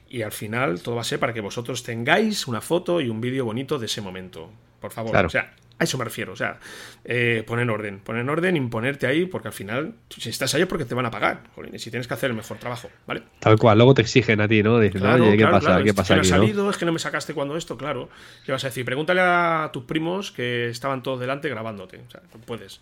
[0.10, 3.20] Y al final todo va a ser para que vosotros tengáis una foto y un
[3.20, 4.52] vídeo bonito de ese momento.
[4.80, 6.60] Por favor, o sea, a eso me refiero, o sea,
[7.06, 10.62] eh, poner en orden, poner en orden, imponerte ahí, porque al final, si estás ahí
[10.62, 13.24] es porque te van a pagar, y si tienes que hacer el mejor trabajo, ¿vale?
[13.40, 14.80] Tal cual, luego te exigen a ti, ¿no?
[14.80, 15.84] Dicen, oye, ¿qué pasa?
[15.84, 18.10] ¿Qué pasa es que no ha salido, es que no me sacaste cuando esto, claro.
[18.46, 18.86] ¿Qué vas a decir?
[18.86, 22.82] Pregúntale a tus primos que estaban todos delante grabándote, o sea, puedes.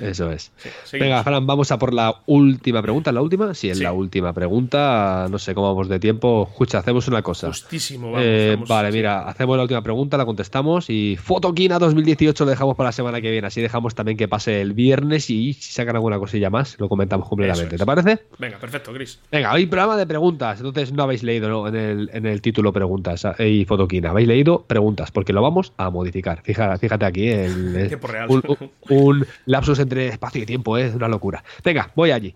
[0.00, 0.52] Eso es.
[0.92, 3.12] Venga, Fran, vamos a por la última pregunta.
[3.12, 3.54] ¿La última?
[3.54, 5.26] Sí, es la última pregunta.
[5.30, 6.48] No sé cómo vamos de tiempo.
[6.50, 7.48] Escucha, hacemos una cosa.
[7.48, 12.76] Justísimo, eh, vale, mira, hacemos la última pregunta, la contestamos y Fotoquina 2018 lo dejamos
[12.76, 13.46] para la semana que viene.
[13.46, 17.28] Así dejamos también que pase el viernes y si sacan alguna cosilla más, lo comentamos
[17.28, 17.76] completamente.
[17.76, 18.20] ¿Te parece?
[18.38, 19.18] Venga, perfecto, Gris.
[19.30, 20.58] Venga, hoy programa de preguntas.
[20.58, 24.10] Entonces no habéis leído en, el, en el título preguntas y Fotoquina.
[24.10, 26.42] Habéis leído preguntas porque lo vamos a modificar.
[26.42, 27.28] Fíjate, fíjate aquí.
[27.28, 28.42] El, un,
[28.88, 30.86] un lapsus entre espacio y tiempo, ¿eh?
[30.86, 31.44] es una locura.
[31.64, 32.34] Venga, voy allí.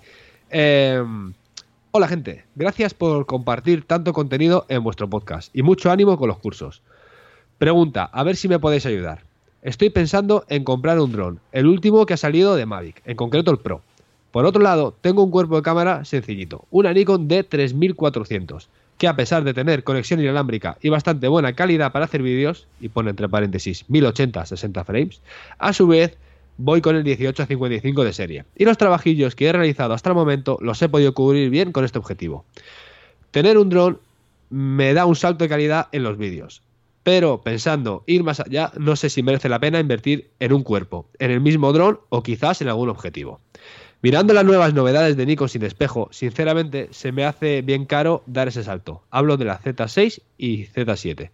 [0.50, 1.32] Em,
[1.90, 6.38] hola gente, gracias por compartir tanto contenido en vuestro podcast y mucho ánimo con los
[6.38, 6.80] cursos.
[7.58, 9.24] Pregunta, a ver si me podéis ayudar.
[9.62, 13.50] Estoy pensando en comprar un dron, el último que ha salido de Mavic, en concreto
[13.50, 13.82] el Pro.
[14.30, 19.42] Por otro lado, tengo un cuerpo de cámara sencillito, una Nikon D3400, que a pesar
[19.42, 23.84] de tener conexión inalámbrica y bastante buena calidad para hacer vídeos, y pone entre paréntesis
[23.88, 25.20] 1080-60 frames,
[25.58, 26.16] a su vez
[26.62, 28.44] voy con el 18 a 55 de serie.
[28.54, 31.84] Y los trabajillos que he realizado hasta el momento los he podido cubrir bien con
[31.84, 32.44] este objetivo.
[33.30, 33.98] Tener un dron
[34.50, 36.62] me da un salto de calidad en los vídeos.
[37.02, 41.08] pero pensando ir más allá, no sé si merece la pena invertir en un cuerpo,
[41.18, 43.40] en el mismo dron o quizás en algún objetivo.
[44.02, 48.48] Mirando las nuevas novedades de Nikon sin espejo, sinceramente se me hace bien caro dar
[48.48, 49.02] ese salto.
[49.10, 51.30] Hablo de la Z6 y Z7.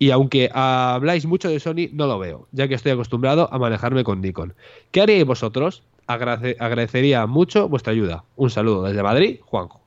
[0.00, 4.02] Y aunque habláis mucho de Sony, no lo veo, ya que estoy acostumbrado a manejarme
[4.02, 4.54] con Nikon.
[4.90, 5.82] ¿Qué haríais vosotros?
[6.06, 8.24] agradecería mucho vuestra ayuda.
[8.34, 9.80] Un saludo desde Madrid, Juanjo.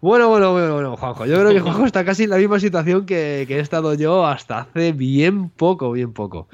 [0.00, 1.26] Bueno, bueno, bueno, bueno, Juanjo.
[1.26, 4.60] Yo creo que Juanjo está casi en la misma situación que, he estado yo hasta
[4.60, 6.46] hace bien poco, bien poco.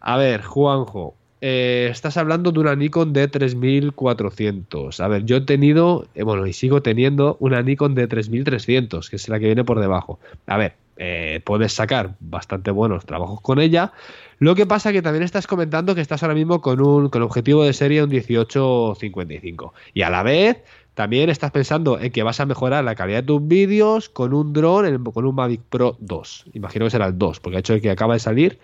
[0.00, 4.98] A ver, Juanjo, eh, estás hablando de una Nikon d 3400.
[4.98, 9.16] A ver, yo he tenido, eh, bueno, y sigo teniendo una Nikon d 3300, que
[9.16, 10.18] es la que viene por debajo.
[10.46, 13.92] A ver, eh, puedes sacar bastante buenos trabajos con ella.
[14.38, 17.64] Lo que pasa que también estás comentando que estás ahora mismo con un con objetivo
[17.64, 20.62] de serie un 1855 y a la vez
[20.94, 24.52] también estás pensando en que vas a mejorar la calidad de tus vídeos con un
[24.52, 26.46] dron, con un Mavic Pro 2.
[26.52, 28.58] Imagino que será el 2, porque ha hecho que acaba de salir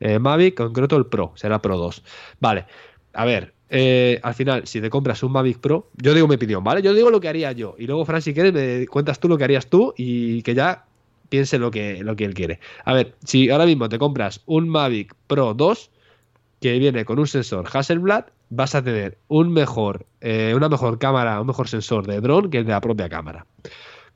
[0.00, 2.02] eh, Mavic, concreto el Pro, será Pro 2.
[2.40, 2.64] Vale,
[3.12, 6.64] a ver, eh, al final, si te compras un Mavic Pro, yo digo mi opinión,
[6.64, 6.82] ¿vale?
[6.82, 7.74] Yo digo lo que haría yo.
[7.78, 10.86] Y luego, Fran, si quieres, me cuentas tú lo que harías tú y que ya
[11.28, 12.60] piense lo que, lo que él quiere.
[12.84, 15.90] A ver, si ahora mismo te compras un Mavic Pro 2
[16.60, 21.40] que viene con un sensor Hasselblad, vas a tener un mejor, eh, una mejor cámara,
[21.40, 23.46] un mejor sensor de dron que el de la propia cámara.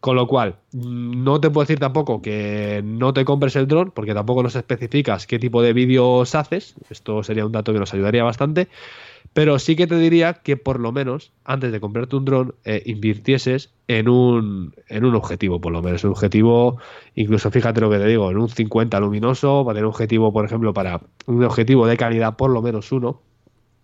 [0.00, 4.14] Con lo cual, no te puedo decir tampoco que no te compres el dron, porque
[4.14, 6.74] tampoco nos especificas qué tipo de vídeos haces.
[6.88, 8.68] Esto sería un dato que nos ayudaría bastante.
[9.34, 12.82] Pero sí que te diría que por lo menos antes de comprarte un dron eh,
[12.86, 16.02] invirtieses en un, en un objetivo, por lo menos.
[16.04, 16.78] Un objetivo,
[17.14, 20.46] incluso fíjate lo que te digo, en un 50 luminoso, para tener un objetivo, por
[20.46, 23.20] ejemplo, para un objetivo de calidad, por lo menos uno.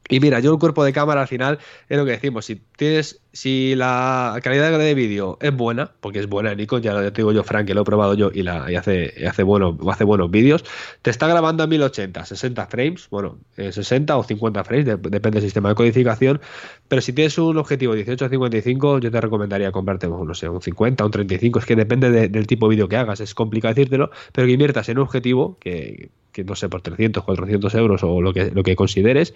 [0.08, 3.20] Y mira, yo el cuerpo de cámara al final es lo que decimos, si tienes
[3.36, 7.44] si la calidad de vídeo es buena, porque es buena Nikon, ya lo digo yo,
[7.44, 10.64] Frank, que lo he probado yo y, hace, hace, bueno, hace buenos vídeos,
[11.02, 15.42] te está grabando a 1080, 60 frames, bueno, 60 eh, o 50 frames, depende del
[15.42, 16.40] sistema de codificación,
[16.88, 20.62] pero si tienes un objetivo 18 a 55, yo te recomendaría comprarte, no sé, un
[20.62, 24.10] 50, un 35, es que depende del tipo de vídeo que hagas, es complicado decírtelo,
[24.32, 28.20] pero que inviertas en un objetivo que, que no sé, por 300, 400 euros o
[28.20, 29.32] lo que, lo que consideres,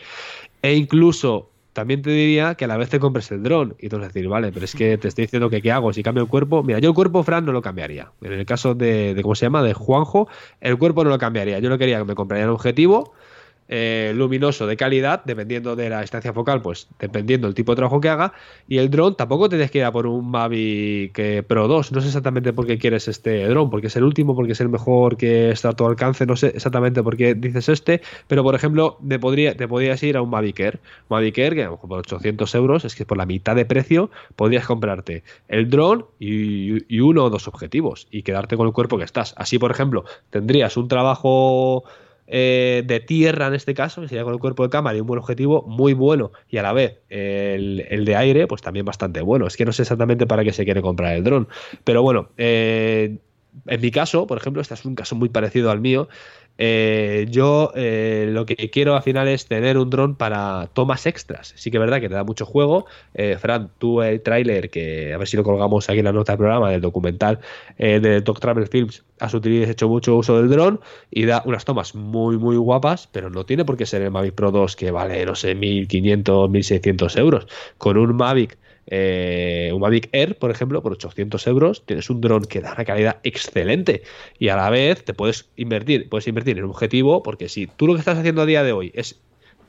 [0.61, 3.97] e incluso también te diría que a la vez te compres el dron y tú
[3.97, 6.23] vas a decir, vale, pero es que te estoy diciendo que qué hago si cambio
[6.23, 6.63] el cuerpo.
[6.63, 8.11] Mira, yo el cuerpo, Fran, no lo cambiaría.
[8.21, 9.63] En el caso de, de ¿cómo se llama?
[9.63, 10.29] De Juanjo,
[10.61, 11.59] el cuerpo no lo cambiaría.
[11.61, 13.15] Yo no quería que me compraría el objetivo
[13.73, 18.01] eh, luminoso de calidad, dependiendo de la distancia focal, pues dependiendo del tipo de trabajo
[18.01, 18.33] que haga.
[18.67, 21.93] Y el dron tampoco tienes que ir a por un Mavic eh, Pro 2.
[21.93, 24.71] No sé exactamente por qué quieres este dron, porque es el último, porque es el
[24.71, 26.27] mejor que está a tu alcance.
[26.27, 30.17] No sé exactamente por qué dices este, pero por ejemplo, me podría, te podrías ir
[30.17, 30.81] a un Mavic Air.
[31.09, 35.23] Mavic Air, que por 800 euros, es que por la mitad de precio podrías comprarte
[35.47, 39.33] el dron y uno o dos objetivos y quedarte con el cuerpo que estás.
[39.37, 41.85] Así, por ejemplo, tendrías un trabajo
[42.33, 45.07] eh, de tierra en este caso, que sería con el cuerpo de cámara y un
[45.09, 49.49] buen objetivo muy bueno y a la vez el, de aire pues también bastante bueno.
[49.49, 51.49] Es que no sé exactamente para qué se quiere comprar el dron,
[51.83, 53.19] pero bueno, eh,
[53.67, 56.09] en mi caso, por ejemplo, este es un caso muy parecido al mío.
[56.63, 61.55] Eh, yo eh, lo que quiero al final es tener un dron para tomas extras.
[61.57, 62.85] Sí que es verdad que te da mucho juego.
[63.15, 66.33] Eh, Fran, tú el tráiler, que a ver si lo colgamos aquí en la nota
[66.33, 67.41] del programa, del documental
[67.79, 70.81] de Dog Travel Films, has utilizado, hecho mucho uso del dron
[71.11, 74.35] y da unas tomas muy, muy guapas, pero no tiene por qué ser el Mavic
[74.35, 77.47] Pro 2 que vale, no sé, 1500, 1600 euros.
[77.79, 78.59] Con un Mavic
[78.91, 82.85] eh, un Mavic Air, por ejemplo, por 800 euros, tienes un dron que da una
[82.85, 84.03] calidad excelente
[84.39, 87.87] y a la vez te puedes invertir, puedes invertir en un objetivo, porque si tú
[87.87, 89.21] lo que estás haciendo a día de hoy es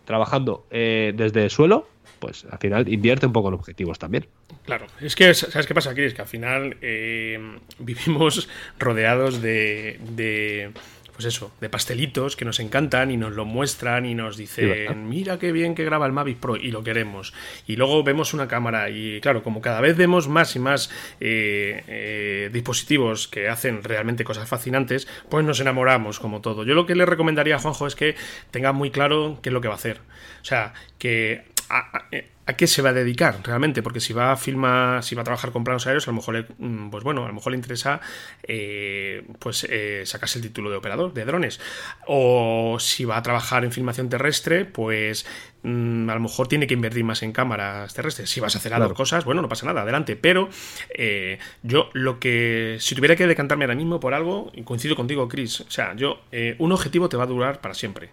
[0.05, 1.87] trabajando eh, desde el suelo,
[2.19, 4.25] pues al final invierte un poco en objetivos también.
[4.65, 5.91] Claro, es que, ¿sabes qué pasa?
[5.95, 7.39] Es que al final eh,
[7.79, 8.49] vivimos
[8.79, 10.71] rodeados de
[11.11, 15.39] pues eso, de pastelitos que nos encantan y nos lo muestran y nos dicen, mira
[15.39, 17.33] qué bien que graba el Mavic Pro y lo queremos.
[17.67, 20.89] Y luego vemos una cámara y claro, como cada vez vemos más y más
[21.19, 26.63] eh, eh, dispositivos que hacen realmente cosas fascinantes, pues nos enamoramos como todo.
[26.63, 28.15] Yo lo que le recomendaría a Juanjo es que
[28.51, 29.99] tenga muy claro qué es lo que va a hacer.
[30.41, 32.07] O sea, que a
[32.53, 35.51] qué se va a dedicar realmente, porque si va a filmar, si va a trabajar
[35.51, 38.01] con planos aéreos, a lo mejor, mm, pues bueno, a lo mejor le interesa
[38.43, 41.59] eh, pues eh, sacarse el título de operador de drones,
[42.07, 45.25] o si va a trabajar en filmación terrestre, pues
[45.63, 48.29] Mm, a lo mejor tiene que invertir más en cámaras terrestres.
[48.29, 48.93] Si vas a hacer claro.
[48.93, 50.15] cosas, bueno, no pasa nada, adelante.
[50.15, 50.49] Pero
[50.89, 55.61] eh, yo lo que, si tuviera que decantarme ahora mismo por algo, coincido contigo, Chris,
[55.61, 58.09] o sea, yo, eh, un objetivo te va a durar para siempre.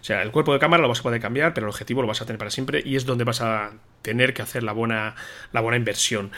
[0.00, 2.08] O sea, el cuerpo de cámara lo vas a poder cambiar, pero el objetivo lo
[2.08, 3.72] vas a tener para siempre y es donde vas a
[4.02, 5.14] tener que hacer la buena,
[5.52, 6.30] la buena inversión.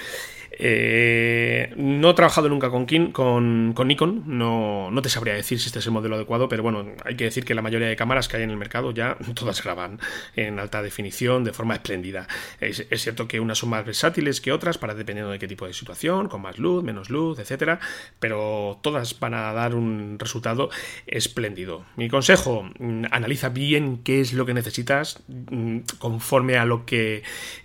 [0.58, 5.66] Eh, no he trabajado nunca con, con, con Nikon, no, no, te sabría decir si
[5.66, 8.28] este es el modelo adecuado, pero bueno, hay que decir que la mayoría de cámaras
[8.28, 9.98] que hay en el mercado ya todas graban
[10.36, 12.28] en alta definición de forma espléndida.
[12.60, 15.72] Es, cierto que unas son más versátiles que otras, para dependiendo de qué tipo de
[15.72, 17.80] situación, con más luz, menos luz, etcétera,
[18.18, 20.70] pero todas van a dar un resultado
[21.06, 21.84] espléndido.
[21.96, 27.22] Mi consejo, mm, analiza bien qué es lo que necesitas mm, conforme a lo que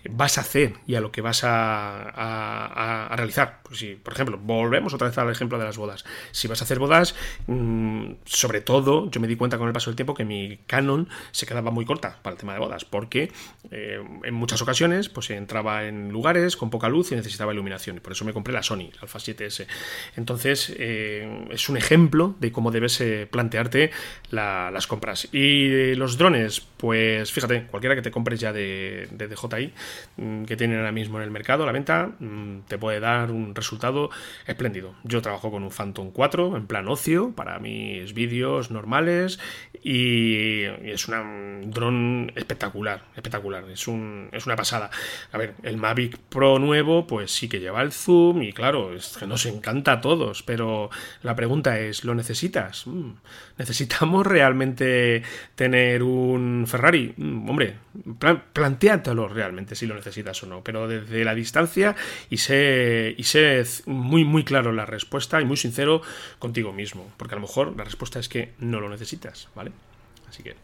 [0.10, 2.77] vas a hacer y a lo que vas a,
[3.16, 3.60] realizar.
[3.64, 6.06] Pues si, por ejemplo, volvemos otra vez al ejemplo de las bodas.
[6.32, 7.16] Si vas a hacer bodas,
[7.48, 11.08] mm, sobre todo, yo me di cuenta con el paso del tiempo que mi Canon
[11.32, 13.32] se quedaba muy corta para el tema de bodas, porque
[13.72, 17.98] eh, en muchas ocasiones pues entraba en lugares con poca luz y necesitaba iluminación.
[17.98, 19.68] Y por eso me compré la Sony, la Alpha 7S.
[20.16, 23.92] Entonces, eh, es un ejemplo de cómo debes eh, plantearte
[24.32, 25.28] las compras.
[25.32, 29.74] Y los drones, pues fíjate, cualquiera que te compres ya de, de DJI,
[30.18, 33.56] mm, que tienen ahora mismo en el mercado, la venta, mm, te puede dar un
[33.56, 34.10] resultado
[34.46, 34.96] espléndido.
[35.04, 39.40] Yo trabajo con un Phantom 4 en plan ocio para mis vídeos normales
[39.84, 44.90] y, es un dron espectacular, espectacular, es, un, es una pasada.
[45.32, 49.18] A ver, el Mavic Pro nuevo, pues sí que lleva el zoom y claro, es
[49.18, 50.90] que nos encanta a todos, pero
[51.24, 52.88] la pregunta es, ¿lo necesitas?
[52.88, 53.12] Mm,
[53.58, 55.24] ¿Necesitamos realmente
[55.56, 57.14] tener un Ferrari?
[57.18, 57.76] Mm, hombre,
[58.54, 61.96] planteátelo realmente si lo necesitas o no, pero desde la distancia
[62.30, 66.02] y sé, y sé muy, muy claro la respuesta y muy sincero
[66.40, 69.72] contigo mismo, porque a lo mejor la respuesta es que no lo necesitas, ¿vale?
[70.28, 70.56] Así que...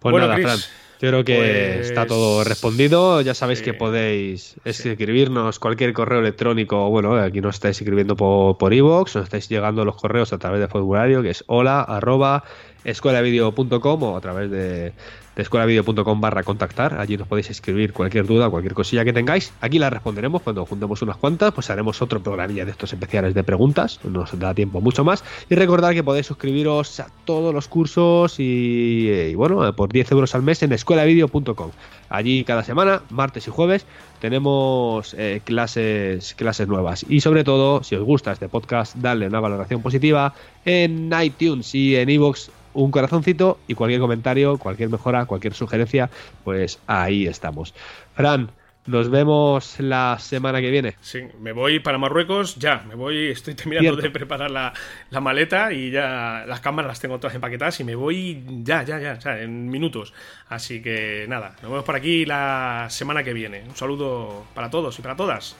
[0.00, 0.58] Pues nada, Fran.
[1.00, 3.20] Yo creo que está todo pues, respondido.
[3.20, 6.90] Ya sabéis que podéis escribirnos cualquier correo electrónico.
[6.90, 10.66] Bueno, aquí nos estáis escribiendo por, por nos estáis llegando los correos a través de
[10.66, 12.42] formulario que es hola arroba
[12.82, 14.92] escuelavideo.com o a través de,
[15.38, 16.98] de escuelavideo.com barra contactar.
[16.98, 19.52] Allí nos podéis escribir cualquier duda, cualquier cosilla que tengáis.
[19.60, 23.44] Aquí la responderemos cuando juntemos unas cuantas, pues haremos otro programilla de estos especiales de
[23.44, 24.00] preguntas.
[24.02, 25.22] Nos da tiempo mucho más.
[25.48, 30.42] Y recordad que podéis suscribiros a todos los cursos y, bueno, por 10 euros al
[30.42, 31.70] mes en escuelavideo.com.
[32.08, 33.86] Allí cada semana, martes y jueves,
[34.20, 37.06] tenemos eh, clases, clases nuevas.
[37.08, 40.34] Y sobre todo, si os gusta este podcast, dadle una valoración positiva
[40.64, 46.10] en iTunes y en iVoox un corazoncito y cualquier comentario, cualquier mejora, cualquier sugerencia,
[46.44, 47.74] pues ahí estamos.
[48.14, 48.50] Fran,
[48.86, 50.94] nos vemos la semana que viene.
[51.00, 52.84] Sí, me voy para Marruecos ya.
[52.88, 54.72] Me voy, estoy terminando de preparar la,
[55.20, 59.18] maleta y ya las cámaras las tengo todas empaquetadas y me voy ya, ya, ya,
[59.22, 60.14] o en minutos.
[60.48, 63.64] Así que nada, nos vemos por aquí la semana que viene.
[63.68, 65.56] Un saludo para todos y para todas.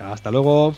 [0.00, 0.76] Hasta luego.